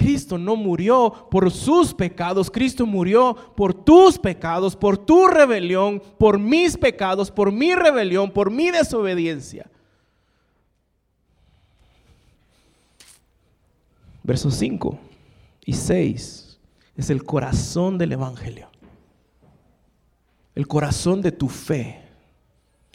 [0.01, 6.39] Cristo no murió por sus pecados, Cristo murió por tus pecados, por tu rebelión, por
[6.39, 9.69] mis pecados, por mi rebelión, por mi desobediencia.
[14.23, 14.97] Versos 5
[15.67, 16.59] y 6
[16.97, 18.69] es el corazón del Evangelio,
[20.55, 22.01] el corazón de tu fe.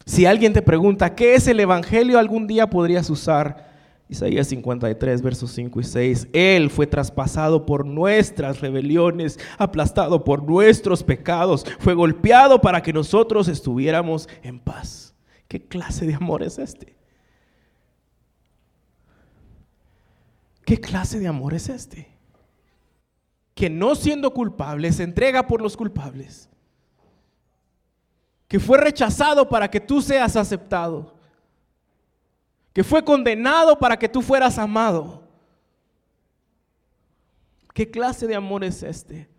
[0.05, 2.19] Si alguien te pregunta, ¿qué es el Evangelio?
[2.19, 3.66] Algún día podrías usar
[4.09, 6.29] Isaías 53, versos 5 y 6.
[6.33, 13.49] Él fue traspasado por nuestras rebeliones, aplastado por nuestros pecados, fue golpeado para que nosotros
[13.49, 15.15] estuviéramos en paz.
[15.49, 16.97] ¿Qué clase de amor es este?
[20.65, 22.09] ¿Qué clase de amor es este?
[23.55, 26.49] Que no siendo culpable se entrega por los culpables.
[28.49, 31.16] Que fue rechazado para que tú seas aceptado.
[32.77, 35.23] Que fue condenado para que tú fueras amado.
[37.73, 39.31] ¿Qué clase de amor es este?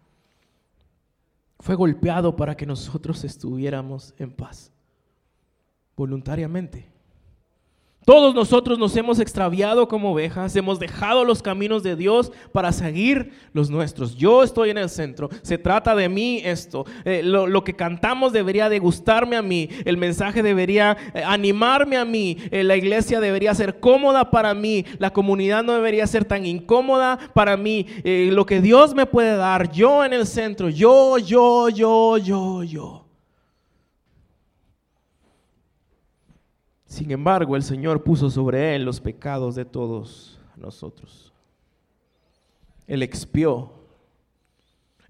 [1.60, 4.72] Fue golpeado para que nosotros estuviéramos en paz.
[5.96, 6.90] Voluntariamente.
[8.08, 13.34] Todos nosotros nos hemos extraviado como ovejas, hemos dejado los caminos de Dios para seguir
[13.52, 14.16] los nuestros.
[14.16, 16.86] Yo estoy en el centro, se trata de mí esto.
[17.04, 22.06] Eh, lo, que cantamos debería de gustarme a mí, el mensaje debería eh, animarme a
[22.06, 26.46] mí, eh, la iglesia debería ser cómoda para mí, la comunidad no debería ser tan
[26.46, 27.88] incómoda para mí.
[28.06, 33.07] lo que Dios me puede dar, yo en el centro, yo, yo, yo, yo, yo.
[36.88, 41.34] Sin embargo, el Señor puso sobre él los pecados de todos nosotros.
[42.88, 43.74] Él expió.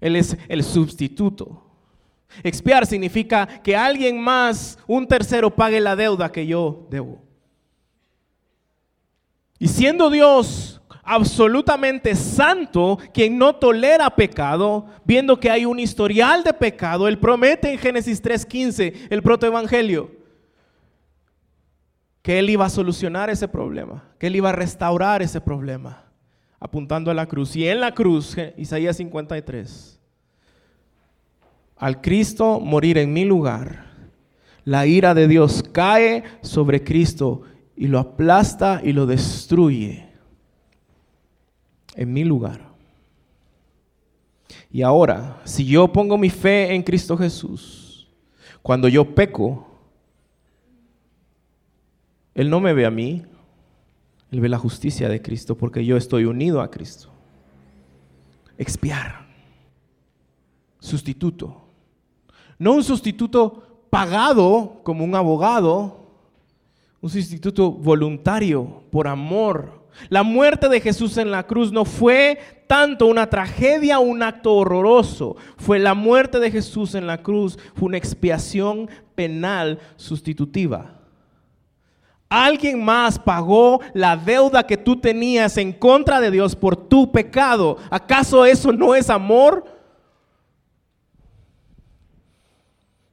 [0.00, 1.62] Él es el sustituto.
[2.42, 7.22] Expiar significa que alguien más, un tercero, pague la deuda que yo debo.
[9.58, 16.52] Y siendo Dios absolutamente santo, quien no tolera pecado, viendo que hay un historial de
[16.52, 20.17] pecado, Él promete en Génesis 3.15, el protoevangelio,
[22.28, 26.04] que Él iba a solucionar ese problema, que Él iba a restaurar ese problema,
[26.60, 27.56] apuntando a la cruz.
[27.56, 29.98] Y en la cruz, Isaías 53,
[31.78, 33.86] al Cristo morir en mi lugar,
[34.66, 40.10] la ira de Dios cae sobre Cristo y lo aplasta y lo destruye
[41.94, 42.60] en mi lugar.
[44.70, 48.06] Y ahora, si yo pongo mi fe en Cristo Jesús,
[48.60, 49.67] cuando yo peco,
[52.38, 53.24] él no me ve a mí,
[54.30, 57.08] Él ve la justicia de Cristo porque yo estoy unido a Cristo.
[58.56, 59.26] Expiar.
[60.78, 61.62] Sustituto.
[62.56, 66.12] No un sustituto pagado como un abogado,
[67.00, 69.88] un sustituto voluntario, por amor.
[70.08, 75.34] La muerte de Jesús en la cruz no fue tanto una tragedia un acto horroroso.
[75.56, 80.97] Fue la muerte de Jesús en la cruz, fue una expiación penal sustitutiva.
[82.28, 87.78] Alguien más pagó la deuda que tú tenías en contra de Dios por tu pecado.
[87.90, 89.64] ¿Acaso eso no es amor?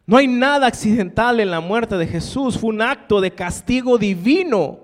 [0.05, 2.57] No hay nada accidental en la muerte de Jesús.
[2.57, 4.79] Fue un acto de castigo divino.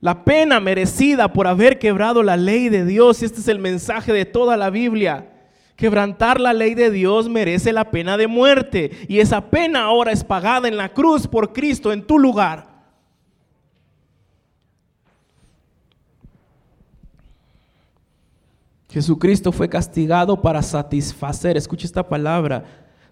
[0.00, 3.20] La pena merecida por haber quebrado la ley de Dios.
[3.20, 5.39] Y este es el mensaje de toda la Biblia.
[5.80, 10.22] Quebrantar la ley de Dios merece la pena de muerte y esa pena ahora es
[10.22, 12.68] pagada en la cruz por Cristo en tu lugar.
[18.90, 22.62] Jesucristo fue castigado para satisfacer, escucha esta palabra,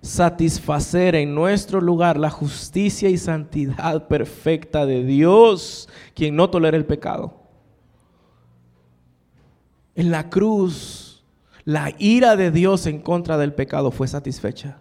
[0.03, 6.85] satisfacer en nuestro lugar la justicia y santidad perfecta de Dios, quien no tolera el
[6.85, 7.33] pecado.
[9.95, 11.08] En la cruz
[11.69, 14.81] la ira de Dios en contra del pecado fue satisfecha.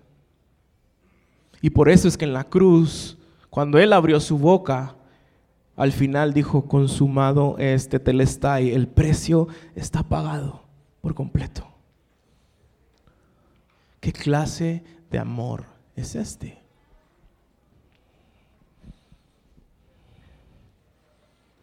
[1.62, 3.18] Y por eso es que en la cruz,
[3.50, 4.96] cuando Él abrió su boca,
[5.76, 10.64] al final dijo, consumado este telestai, el precio está pagado
[11.02, 11.68] por completo.
[14.00, 16.58] ¿Qué clase de amor es este?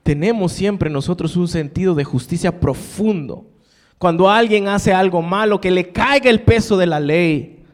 [0.03, 3.54] Tenemos siempre nosotros un sentido de justicia profundo
[4.05, 7.64] cuando alguien hace algo malo, que le caiga el peso de la ley.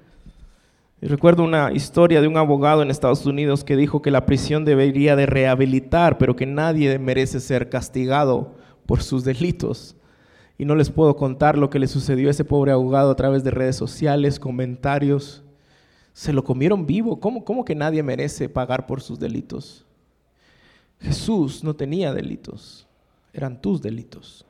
[1.00, 5.16] Recuerdo una historia de un abogado en Estados Unidos que dijo que la prisión debería
[5.16, 8.54] de rehabilitar, pero que nadie merece ser castigado
[8.86, 9.96] por sus delitos.
[10.56, 13.42] Y no les puedo contar lo que le sucedió a ese pobre abogado a través
[13.42, 15.42] de redes sociales, comentarios.
[16.12, 17.18] Se lo comieron vivo.
[17.18, 19.84] ¿Cómo, cómo que nadie merece pagar por sus delitos?
[21.00, 22.86] Jesús no tenía delitos,
[23.32, 24.46] eran tus delitos.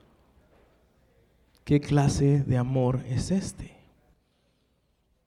[1.70, 3.76] ¿Qué clase de amor es este?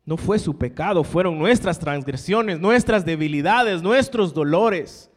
[0.03, 5.09] No fue su pecado, fueron nuestras transgresiones, nuestras debilidades, nuestros dolores.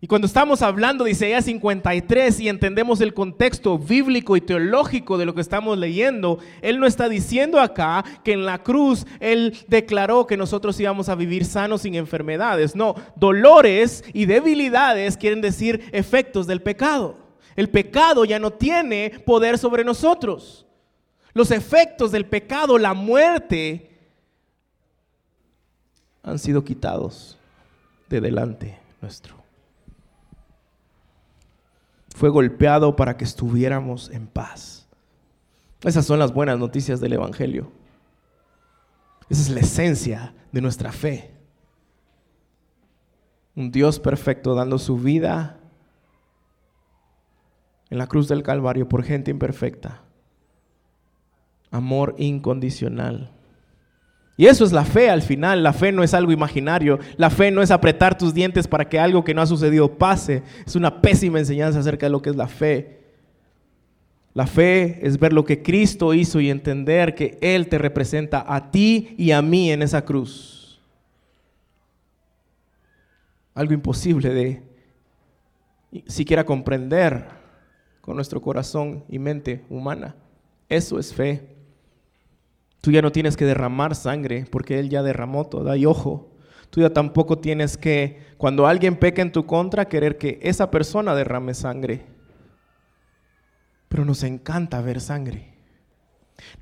[0.00, 5.26] Y cuando estamos hablando de Isaías 53 y entendemos el contexto bíblico y teológico de
[5.26, 10.26] lo que estamos leyendo, Él no está diciendo acá que en la cruz Él declaró
[10.26, 12.74] que nosotros íbamos a vivir sanos sin enfermedades.
[12.74, 17.29] No, dolores y debilidades quieren decir efectos del pecado.
[17.56, 20.66] El pecado ya no tiene poder sobre nosotros.
[21.32, 23.98] Los efectos del pecado, la muerte,
[26.22, 27.38] han sido quitados
[28.08, 29.40] de delante nuestro
[32.20, 34.86] fue golpeado para que estuviéramos en paz.
[35.82, 37.72] Esas son las buenas noticias del Evangelio.
[39.30, 41.30] Esa es la esencia de nuestra fe.
[43.56, 45.59] Un Dios perfecto dando su vida
[47.90, 50.02] en la cruz del Calvario por gente imperfecta.
[51.70, 53.30] Amor incondicional.
[54.36, 55.62] Y eso es la fe al final.
[55.62, 56.98] La fe no es algo imaginario.
[57.16, 60.42] La fe no es apretar tus dientes para que algo que no ha sucedido pase.
[60.66, 63.00] Es una pésima enseñanza acerca de lo que es la fe.
[64.32, 68.70] La fe es ver lo que Cristo hizo y entender que Él te representa a
[68.70, 70.80] ti y a mí en esa cruz.
[73.54, 74.62] Algo imposible de
[76.06, 77.39] siquiera comprender
[78.10, 80.16] con nuestro corazón y mente humana.
[80.68, 81.54] Eso es fe.
[82.80, 85.76] Tú ya no tienes que derramar sangre porque Él ya derramó toda.
[85.76, 86.34] Y ojo,
[86.70, 91.14] tú ya tampoco tienes que, cuando alguien peca en tu contra, querer que esa persona
[91.14, 92.04] derrame sangre.
[93.88, 95.54] Pero nos encanta ver sangre.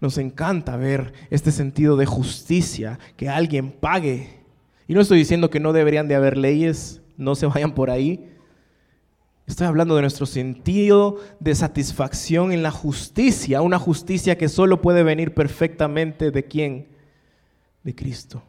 [0.03, 4.45] Nos encanta ver este sentido de justicia, que alguien pague.
[4.87, 8.35] Y no estoy diciendo que no deberían de haber leyes, no se vayan por ahí.
[9.49, 15.03] Estoy hablando de nuestro sentido de satisfacción en la justicia, una justicia que solo puede
[15.03, 16.89] venir perfectamente de quién?
[17.83, 18.43] De Cristo.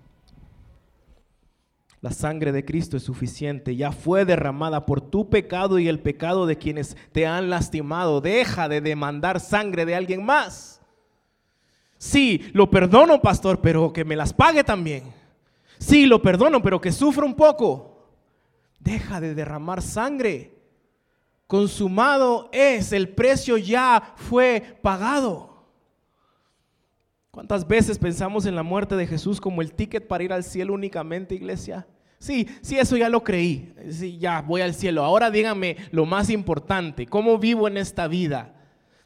[2.02, 6.46] La sangre de Cristo es suficiente, ya fue derramada por tu pecado y el pecado
[6.46, 8.20] de quienes te han lastimado.
[8.20, 10.82] Deja de demandar sangre de alguien más.
[11.98, 15.04] Sí, lo perdono, pastor, pero que me las pague también.
[15.78, 18.06] Sí, lo perdono, pero que sufra un poco.
[18.80, 20.59] Deja de derramar sangre
[21.50, 25.66] consumado es, el precio ya fue pagado.
[27.32, 30.76] ¿Cuántas veces pensamos en la muerte de Jesús como el ticket para ir al cielo
[30.76, 31.88] únicamente, iglesia?
[32.20, 33.74] Sí, sí, eso ya lo creí.
[33.90, 35.04] Sí, ya voy al cielo.
[35.04, 38.54] Ahora díganme lo más importante, ¿cómo vivo en esta vida?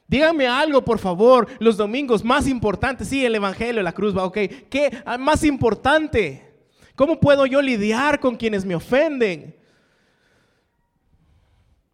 [0.09, 3.07] Díganme algo, por favor, los domingos más importantes.
[3.07, 4.37] Sí, el Evangelio, la cruz, va, ok.
[4.69, 6.53] ¿Qué más importante?
[6.93, 9.62] ¿Cómo puedo yo lidiar con quienes me ofenden?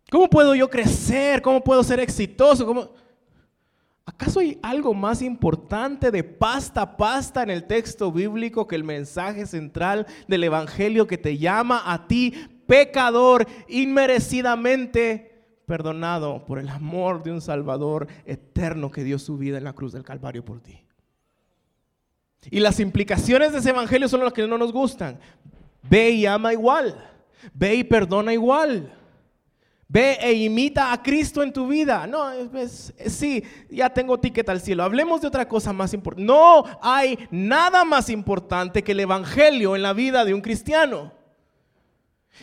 [0.10, 1.42] ¿Cómo puedo yo crecer?
[1.42, 2.96] ¿Cómo puedo ser exitoso?
[4.06, 8.84] ¿Acaso hay algo más importante de pasta a pasta en el texto bíblico que el
[8.84, 12.34] mensaje central del Evangelio que te llama a ti,
[12.66, 19.64] pecador, inmerecidamente perdonado por el amor de un Salvador eterno que dio su vida en
[19.64, 20.84] la cruz del Calvario por ti?
[22.50, 25.20] Y las implicaciones de ese Evangelio son las que no nos gustan.
[25.84, 27.10] Ve y ama igual.
[27.54, 28.92] Ve y perdona igual.
[29.92, 32.06] Ve e imita a Cristo en tu vida.
[32.06, 34.84] No, es, sí, ya tengo ticket al cielo.
[34.84, 36.28] Hablemos de otra cosa más importante.
[36.32, 41.12] No hay nada más importante que el Evangelio en la vida de un cristiano.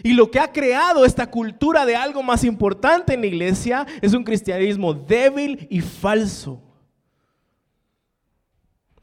[0.03, 4.13] Y lo que ha creado esta cultura de algo más importante en la iglesia es
[4.13, 6.61] un cristianismo débil y falso.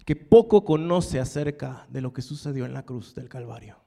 [0.04, 3.78] Que poco conoce acerca de lo que sucedió en la cruz del Calvario.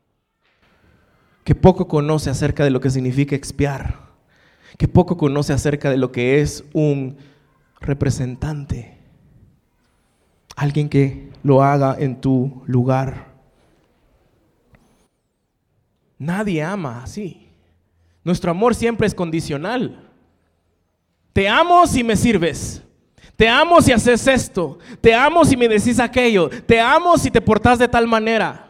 [1.45, 4.06] Que poco conoce acerca de lo que significa expiar
[4.77, 7.17] que poco conoce acerca de lo que es un
[7.81, 8.99] representante,
[10.55, 13.35] alguien que lo haga en tu lugar.
[16.19, 17.49] Nadie ama así.
[18.25, 20.03] Nuestro amor siempre es condicional.
[21.33, 22.83] Te amo si me sirves.
[23.37, 24.79] Te amo si haces esto.
[25.01, 26.49] Te amo si me decís aquello.
[26.49, 28.63] Te amo si te portas de tal manera.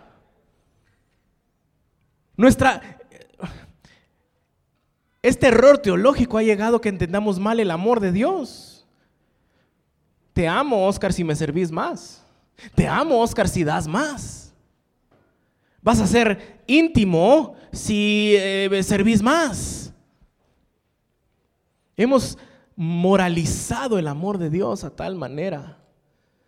[2.36, 2.95] Nuestra,
[5.28, 8.86] este error teológico ha llegado a que entendamos mal el amor de Dios.
[10.32, 12.22] Te amo, Oscar, si me servís más.
[12.74, 14.52] Te amo, Oscar, si das más.
[15.82, 19.92] Vas a ser íntimo si eh, servís más.
[21.96, 22.38] Hemos
[22.76, 25.78] moralizado el amor de Dios a tal manera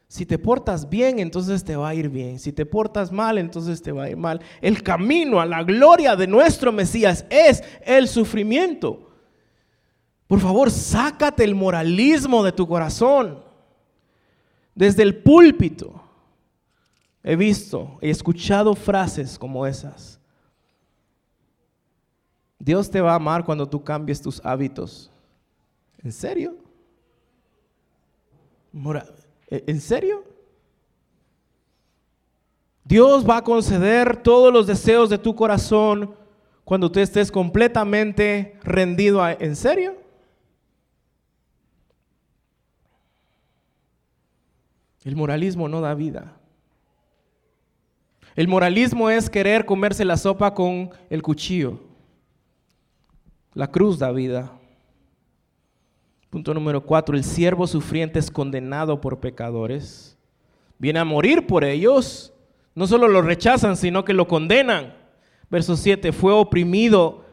[0.09, 2.39] si te portas bien, entonces te va a ir bien.
[2.39, 4.41] Si te portas mal, entonces te va a ir mal.
[4.63, 9.11] El camino a la gloria de nuestro Mesías es el sufrimiento.
[10.27, 13.45] Por favor, sácate el moralismo de tu corazón.
[14.75, 16.01] Desde el púlpito
[17.23, 20.19] he visto, he escuchado frases como esas.
[22.59, 25.11] Dios te va a amar cuando tú cambies tus hábitos.
[26.03, 26.57] ¿En serio?
[29.51, 30.25] ¿En serio?
[32.85, 36.15] Dios va a conceder todos los deseos de tu corazón
[36.65, 39.27] cuando tú estés completamente rendido.
[39.27, 39.97] ¿En serio?
[45.05, 46.39] El moralismo no da vida.
[48.37, 51.81] El moralismo es querer comerse la sopa con el cuchillo.
[53.55, 54.58] La cruz da vida.
[56.31, 60.19] Punto número cuatro, el siervo sufriente es condenado por pecadores.
[60.79, 62.33] Viene a morir por ellos.
[62.75, 64.95] No solo lo rechazan, sino que lo condenan.
[65.51, 67.25] Verso 7, fue oprimido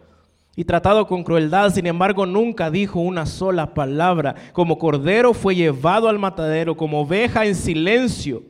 [0.56, 4.36] y tratado con crueldad, sin embargo nunca dijo una sola palabra.
[4.54, 8.44] Como cordero fue llevado al matadero, como oveja en silencio.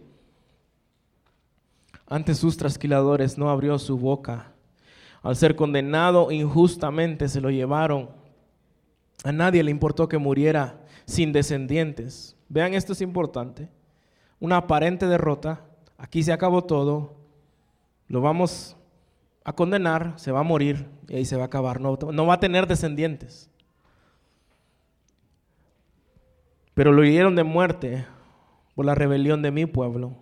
[2.07, 4.51] Ante sus trasquiladores no abrió su boca.
[5.23, 8.09] Al ser condenado injustamente se lo llevaron.
[9.25, 12.37] A nadie le importó que muriera sin descendientes.
[12.47, 13.67] Vean, esto es importante.
[14.39, 15.65] Una aparente derrota.
[15.97, 17.15] Aquí se acabó todo.
[18.07, 18.77] Lo vamos
[19.43, 21.81] a condenar, se va a morir y ahí se va a acabar.
[21.81, 23.49] No, no va a tener descendientes.
[26.75, 28.05] Pero lo hirieron de muerte
[28.75, 30.13] por la rebelión de mi pueblo.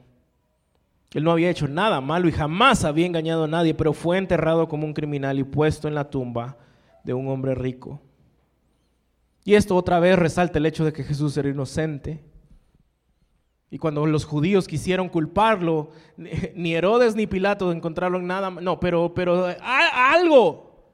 [1.11, 4.69] Él no había hecho nada malo y jamás había engañado a nadie, pero fue enterrado
[4.69, 6.55] como un criminal y puesto en la tumba
[7.03, 7.99] de un hombre rico.
[9.43, 12.23] Y esto otra vez resalta el hecho de que Jesús era inocente.
[13.69, 15.89] Y cuando los judíos quisieron culparlo,
[16.55, 18.49] ni Herodes ni Pilato encontraron nada.
[18.49, 20.93] No, pero, pero algo.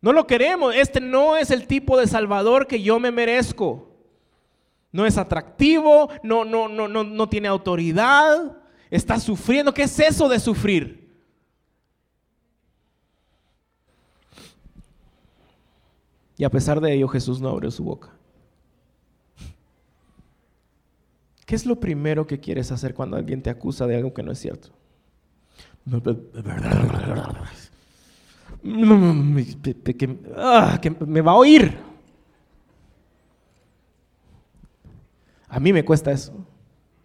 [0.00, 0.74] No lo queremos.
[0.74, 3.90] Este no es el tipo de Salvador que yo me merezco.
[4.90, 8.56] No es atractivo, no, no, no, no, no tiene autoridad,
[8.90, 9.74] está sufriendo.
[9.74, 11.05] ¿Qué es eso de sufrir?
[16.38, 18.10] Y a pesar de ello, Jesús no abrió su boca.
[21.46, 24.32] ¿Qué es lo primero que quieres hacer cuando alguien te acusa de algo que no
[24.32, 24.70] es cierto?
[30.80, 31.78] Que me va a oír.
[35.48, 36.32] A mí me cuesta eso.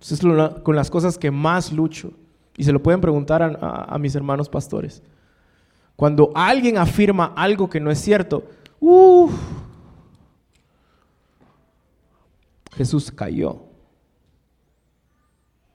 [0.01, 0.19] Es
[0.63, 2.11] con las cosas que más lucho.
[2.57, 5.03] Y se lo pueden preguntar a, mis hermanos pastores.
[5.95, 8.43] Cuando alguien afirma algo que no es cierto,
[12.73, 13.63] Jesús cayó.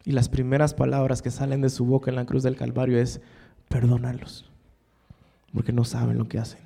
[0.05, 3.21] Y las primeras palabras que salen de su boca en la cruz del Calvario es,
[3.69, 4.51] perdónalos,
[5.53, 6.61] porque no saben lo que hacen.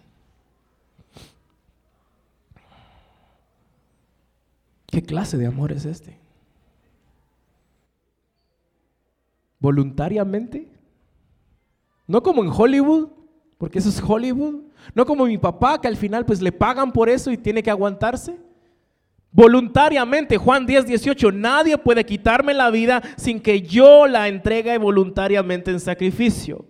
[4.87, 6.19] ¿Qué clase de amor es este?
[9.59, 10.69] ¿Voluntariamente?
[12.07, 13.11] No como en Hollywood,
[13.61, 14.63] porque eso es Hollywood.
[14.95, 17.71] No como mi papá, que al final pues le pagan por eso y tiene que
[17.71, 18.39] aguantarse.
[19.31, 25.71] Voluntariamente, Juan 10, 18, nadie puede quitarme la vida sin que yo la entregue voluntariamente
[25.71, 26.65] en sacrificio.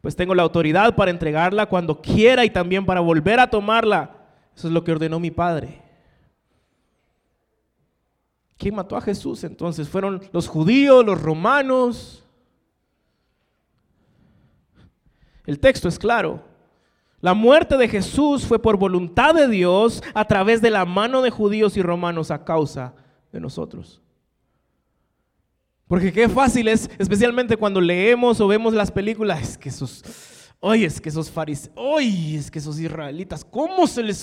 [0.00, 4.16] Pues tengo la autoridad para entregarla cuando quiera y también para volver a tomarla.
[4.56, 5.80] Eso es lo que ordenó mi Padre.
[8.56, 9.88] ¿Quién mató a Jesús entonces?
[9.88, 12.24] ¿Fueron los judíos, los romanos?
[15.48, 16.42] El texto es claro.
[17.22, 21.30] La muerte de Jesús fue por voluntad de Dios a través de la mano de
[21.30, 22.94] judíos y romanos a causa
[23.32, 24.02] de nosotros.
[25.86, 30.04] Porque qué fácil es, especialmente cuando leemos o vemos las películas, es que esos,
[30.60, 34.22] oye, es que esos fariseos, oye, es que esos israelitas, ¿cómo se les...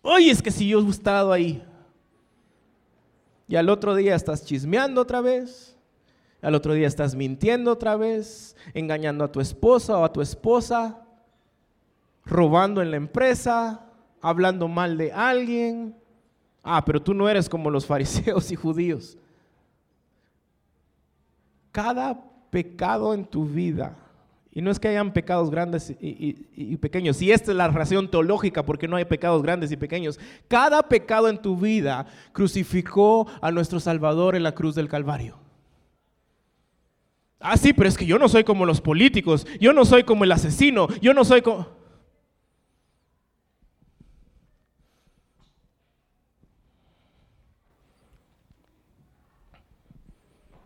[0.00, 1.62] Oye, es que si yo he estado ahí.
[3.46, 5.73] Y al otro día estás chismeando otra vez,
[6.44, 11.00] al otro día estás mintiendo otra vez, engañando a tu esposa o a tu esposa
[12.24, 13.86] robando en la empresa,
[14.20, 15.96] hablando mal de alguien.
[16.62, 19.18] Ah, pero tú no eres como los fariseos y judíos.
[21.72, 23.96] Cada pecado en tu vida,
[24.52, 28.64] y no es que hayan pecados grandes y, pequeños, y esta es la razón teológica
[28.64, 33.80] porque no hay pecados grandes y pequeños, cada pecado en tu vida crucificó a nuestro
[33.80, 35.43] Salvador en la cruz del Calvario.
[37.40, 40.24] Ah, sí, pero es que yo no soy como los políticos, yo no soy como
[40.24, 41.68] el asesino, yo no soy como...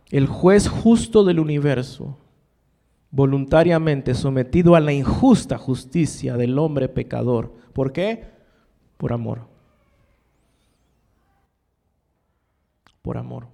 [0.09, 2.17] El juez justo del universo,
[3.11, 7.53] voluntariamente sometido a la injusta justicia del hombre pecador.
[7.73, 8.25] ¿Por qué?
[8.97, 9.47] Por amor.
[13.01, 13.47] Por amor.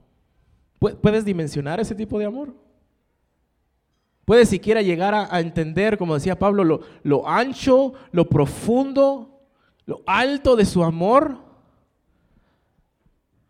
[0.80, 2.65] ¿Puedes dimensionar ese tipo de amor?
[4.26, 9.40] ¿Puedes siquiera llegar a, entender, como decía Pablo, lo, lo ancho, lo profundo,
[9.86, 11.38] lo alto de su amor?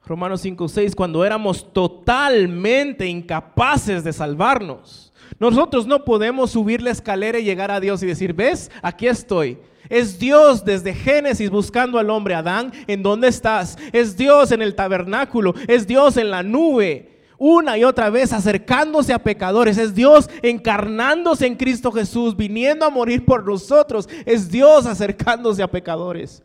[0.06, 5.14] Romanos 5, 6, cuando éramos totalmente incapaces de salvarnos.
[5.40, 9.58] Nosotros no podemos subir la escalera y llegar a Dios y decir, ves, aquí estoy.
[9.90, 13.78] Es Dios desde Génesis buscando al hombre Adán, ¿en dónde estás?
[13.94, 19.14] Es Dios en el tabernáculo, es Dios en la nube, una y otra vez acercándose
[19.14, 19.78] a pecadores.
[19.78, 24.10] Es Dios encarnándose en Cristo Jesús, viniendo a morir por nosotros.
[24.26, 26.44] Es Dios acercándose a pecadores.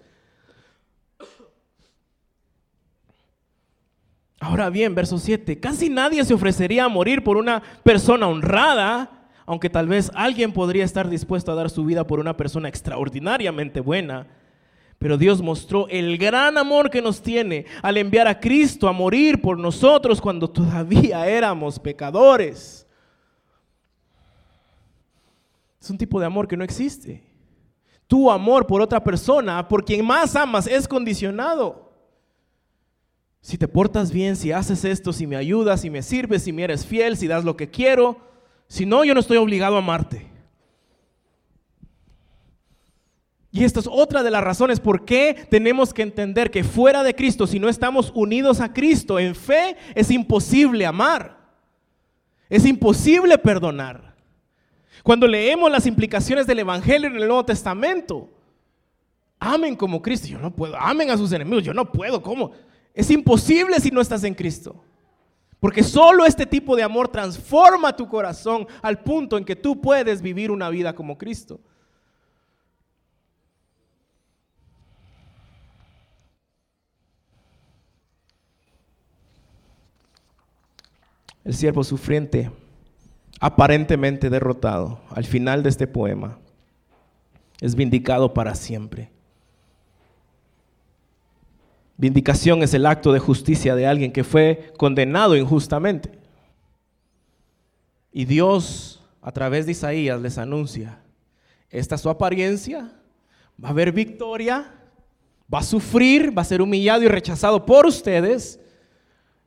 [4.41, 9.69] Ahora bien, verso 7, casi nadie se ofrecería a morir por una persona honrada, aunque
[9.69, 14.29] tal vez alguien podría estar dispuesto a dar su vida por una persona extraordinariamente buena.
[15.01, 19.41] Pero Dios mostró el gran amor que nos tiene al enviar a Cristo a morir
[19.41, 22.87] por nosotros cuando todavía éramos pecadores.
[25.81, 27.25] Es un tipo de amor que no existe.
[28.07, 31.91] Tu amor por otra persona, por quien más amas, es condicionado.
[33.41, 36.65] Si te portas bien, si haces esto, si me ayudas, si me sirves, si me
[36.65, 38.19] eres fiel, si das lo que quiero.
[38.69, 40.30] Si no, yo no estoy obligado a amarte.
[43.53, 47.15] Y esta es otra de las razones por qué tenemos que entender que fuera de
[47.15, 51.39] Cristo, si no estamos unidos a Cristo en fe, es imposible amar.
[52.49, 54.15] Es imposible perdonar.
[55.03, 58.29] Cuando leemos las implicaciones del Evangelio en el Nuevo Testamento,
[59.39, 60.29] amen como Cristo.
[60.29, 60.77] Yo no puedo.
[60.77, 61.65] Amen a sus enemigos.
[61.65, 62.23] Yo no puedo.
[62.23, 62.53] ¿Cómo?
[62.95, 64.85] Es imposible si no estás en Cristo.
[65.59, 70.23] Porque solo este tipo de amor transforma tu corazón al punto en que tú puedes
[70.23, 71.61] vivir una vida como Cristo.
[81.45, 82.51] El siervo sufriente,
[83.41, 86.39] aparentemente derrotado, al final de este poema,
[87.61, 89.11] es vindicado para siempre.
[91.97, 96.11] Vindicación es el acto de justicia de alguien que fue condenado injustamente.
[98.13, 100.99] Y Dios, a través de Isaías, les anuncia,
[101.69, 102.93] esta es su apariencia,
[103.63, 104.75] va a haber victoria,
[105.53, 108.59] va a sufrir, va a ser humillado y rechazado por ustedes,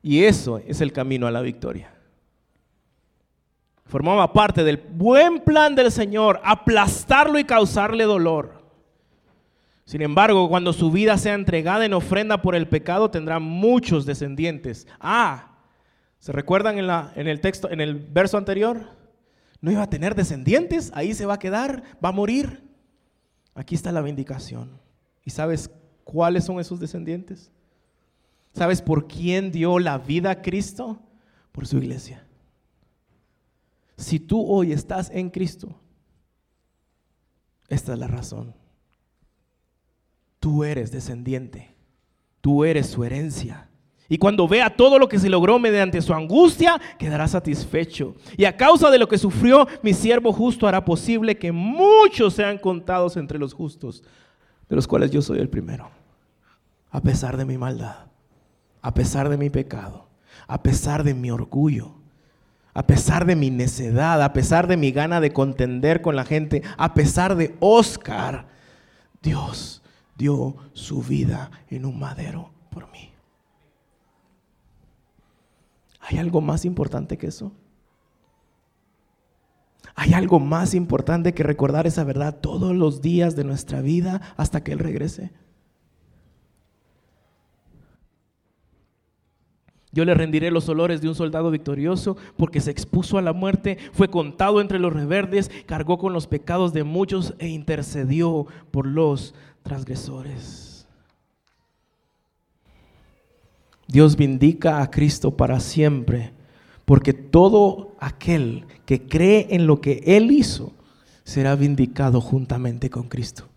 [0.04, 1.90] y eso es el camino a la victoria.
[3.86, 8.62] Formaba parte del buen plan del Señor, aplastarlo y causarle dolor.
[9.86, 14.86] Sin embargo, cuando su vida sea entregada en ofrenda por el pecado, tendrá muchos descendientes.
[15.00, 15.56] Ah,
[16.18, 18.82] ¿se recuerdan en, en el texto, en el verso anterior?
[19.62, 22.62] No iba a tener descendientes, ahí se va a quedar, va a morir.
[23.54, 24.78] Aquí está la vindicación.
[25.24, 25.70] ¿Y sabes
[26.04, 27.50] cuáles son esos descendientes?
[28.54, 31.00] ¿Sabes por quién dio la vida a Cristo?
[31.52, 32.26] Por su iglesia.
[33.96, 35.78] Si tú hoy estás en Cristo,
[37.68, 38.54] esta es la razón
[40.44, 41.74] tú eres descendiente,
[42.42, 43.70] tú eres su herencia.
[44.10, 48.14] Y cuando vea todo lo que se logró mediante su angustia, quedará satisfecho.
[48.36, 52.58] Y a causa de lo que sufrió, mi siervo justo hará posible que muchos sean
[52.58, 54.04] contados entre los justos,
[54.68, 55.88] de los cuales yo soy el primero.
[56.90, 58.08] A pesar de mi maldad,
[58.84, 60.10] a pesar de mi pecado,
[60.46, 61.94] a pesar de mi orgullo,
[62.74, 66.62] a pesar de mi necedad, a pesar de mi gana de contender con la gente,
[66.76, 68.46] a pesar de Oscar,
[69.22, 69.82] Dios
[70.18, 73.10] dio su vida en un madero por mí.
[76.00, 77.52] ¿Hay algo más importante que eso?
[79.94, 84.62] ¿Hay algo más importante que recordar esa verdad todos los días de nuestra vida hasta
[84.62, 85.32] que Él regrese?
[89.94, 93.78] Yo le rendiré los olores de un soldado victorioso porque se expuso a la muerte,
[93.92, 99.36] fue contado entre los reverdes, cargó con los pecados de muchos e intercedió por los
[99.62, 100.88] transgresores.
[103.86, 106.32] Dios vindica a Cristo para siempre,
[106.84, 110.72] porque todo aquel que cree en lo que Él hizo
[111.22, 113.48] será vindicado juntamente con Cristo.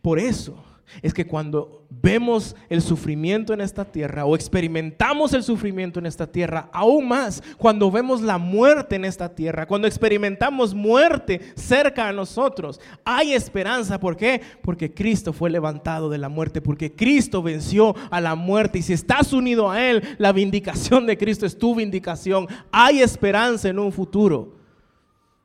[0.00, 0.64] Por eso
[1.02, 6.26] es que cuando vemos el sufrimiento en esta tierra o experimentamos el sufrimiento en esta
[6.26, 12.12] tierra, aún más cuando vemos la muerte en esta tierra, cuando experimentamos muerte cerca a
[12.12, 14.00] nosotros, hay esperanza.
[14.00, 14.40] ¿Por qué?
[14.62, 18.92] Porque Cristo fue levantado de la muerte, porque Cristo venció a la muerte y si
[18.92, 22.46] estás unido a Él, la vindicación de Cristo es tu vindicación.
[22.70, 24.57] Hay esperanza en un futuro.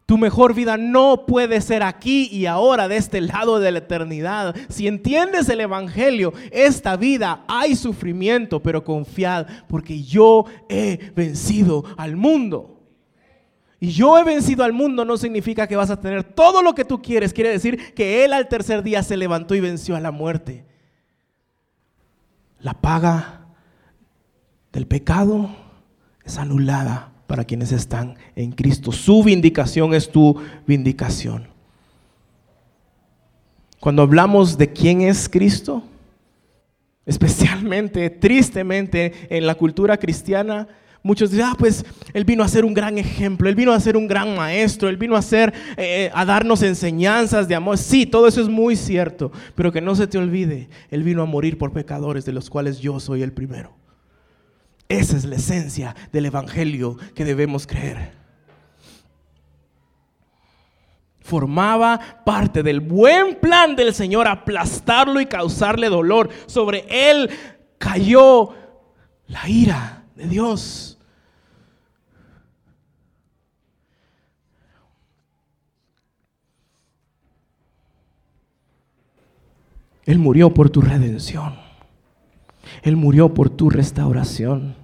[0.05, 4.55] Tu mejor vida no puede ser aquí y ahora, de este lado de la eternidad.
[4.67, 12.17] Si entiendes el Evangelio, esta vida hay sufrimiento, pero confiad, porque yo he vencido al
[12.17, 12.81] mundo.
[13.79, 16.85] Y yo he vencido al mundo no significa que vas a tener todo lo que
[16.85, 17.33] tú quieres.
[17.33, 20.65] Quiere decir que Él al tercer día se levantó y venció a la muerte.
[22.59, 23.47] La paga
[24.71, 25.49] del pecado
[26.23, 28.91] es anulada para quienes están en Cristo.
[28.91, 30.35] Su vindicación es tu
[30.67, 31.47] vindicación.
[33.79, 35.83] Cuando hablamos de quién es Cristo,
[37.05, 40.67] especialmente, tristemente, en la cultura cristiana,
[41.01, 43.97] muchos dicen, ah, pues Él vino a ser un gran ejemplo, Él vino a ser
[43.97, 47.77] un gran maestro, Él vino a, ser, eh, a darnos enseñanzas de amor.
[47.77, 51.25] Sí, todo eso es muy cierto, pero que no se te olvide, Él vino a
[51.25, 53.82] morir por pecadores, de los cuales yo soy el primero.
[54.89, 58.13] Esa es la esencia del Evangelio que debemos creer.
[61.21, 66.29] Formaba parte del buen plan del Señor aplastarlo y causarle dolor.
[66.47, 67.29] Sobre él
[67.77, 68.49] cayó
[69.27, 70.99] la ira de Dios.
[80.05, 81.62] Él murió por tu redención.
[82.81, 84.75] Él murió por tu restauración.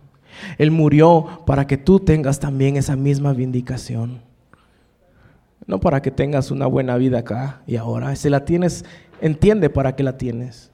[0.58, 4.22] Él murió para que tú tengas también esa misma vindicación.
[5.66, 8.16] No para que tengas una buena vida acá y ahora.
[8.16, 8.86] Si la tienes,
[9.22, 10.72] entiende para qué la tienes.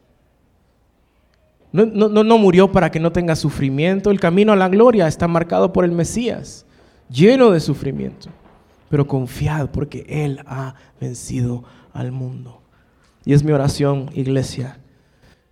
[1.72, 4.10] No, no, murió para que no tengas sufrimiento.
[4.10, 6.66] El camino a la gloria está marcado por el Mesías,
[7.10, 8.30] lleno de sufrimiento.
[8.90, 12.62] Pero confiad porque Él ha vencido al mundo.
[13.26, 14.78] Y es mi oración, iglesia,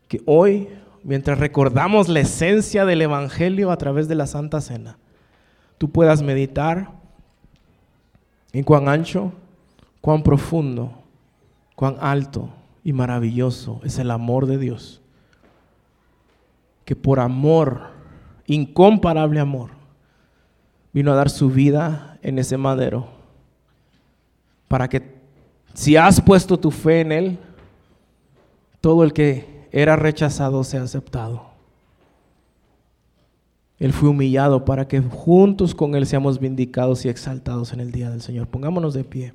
[0.07, 0.70] que hoy
[1.03, 4.97] mientras recordamos la esencia del Evangelio a través de la Santa Cena,
[5.77, 6.91] tú puedas meditar
[8.51, 9.33] en cuán ancho,
[10.01, 10.93] cuán profundo,
[11.75, 12.49] cuán alto
[12.83, 15.01] y maravilloso es el amor de Dios,
[16.85, 17.81] que por amor,
[18.45, 19.71] incomparable amor,
[20.93, 23.07] vino a dar su vida en ese madero,
[24.67, 25.21] para que
[25.73, 27.39] si has puesto tu fe en Él,
[28.79, 31.47] todo el que era rechazado, sea aceptado.
[33.80, 38.11] Él fue humillado para que juntos con Él seamos vindicados y exaltados en el día
[38.11, 38.47] del Señor.
[38.47, 39.34] Pongámonos de pie.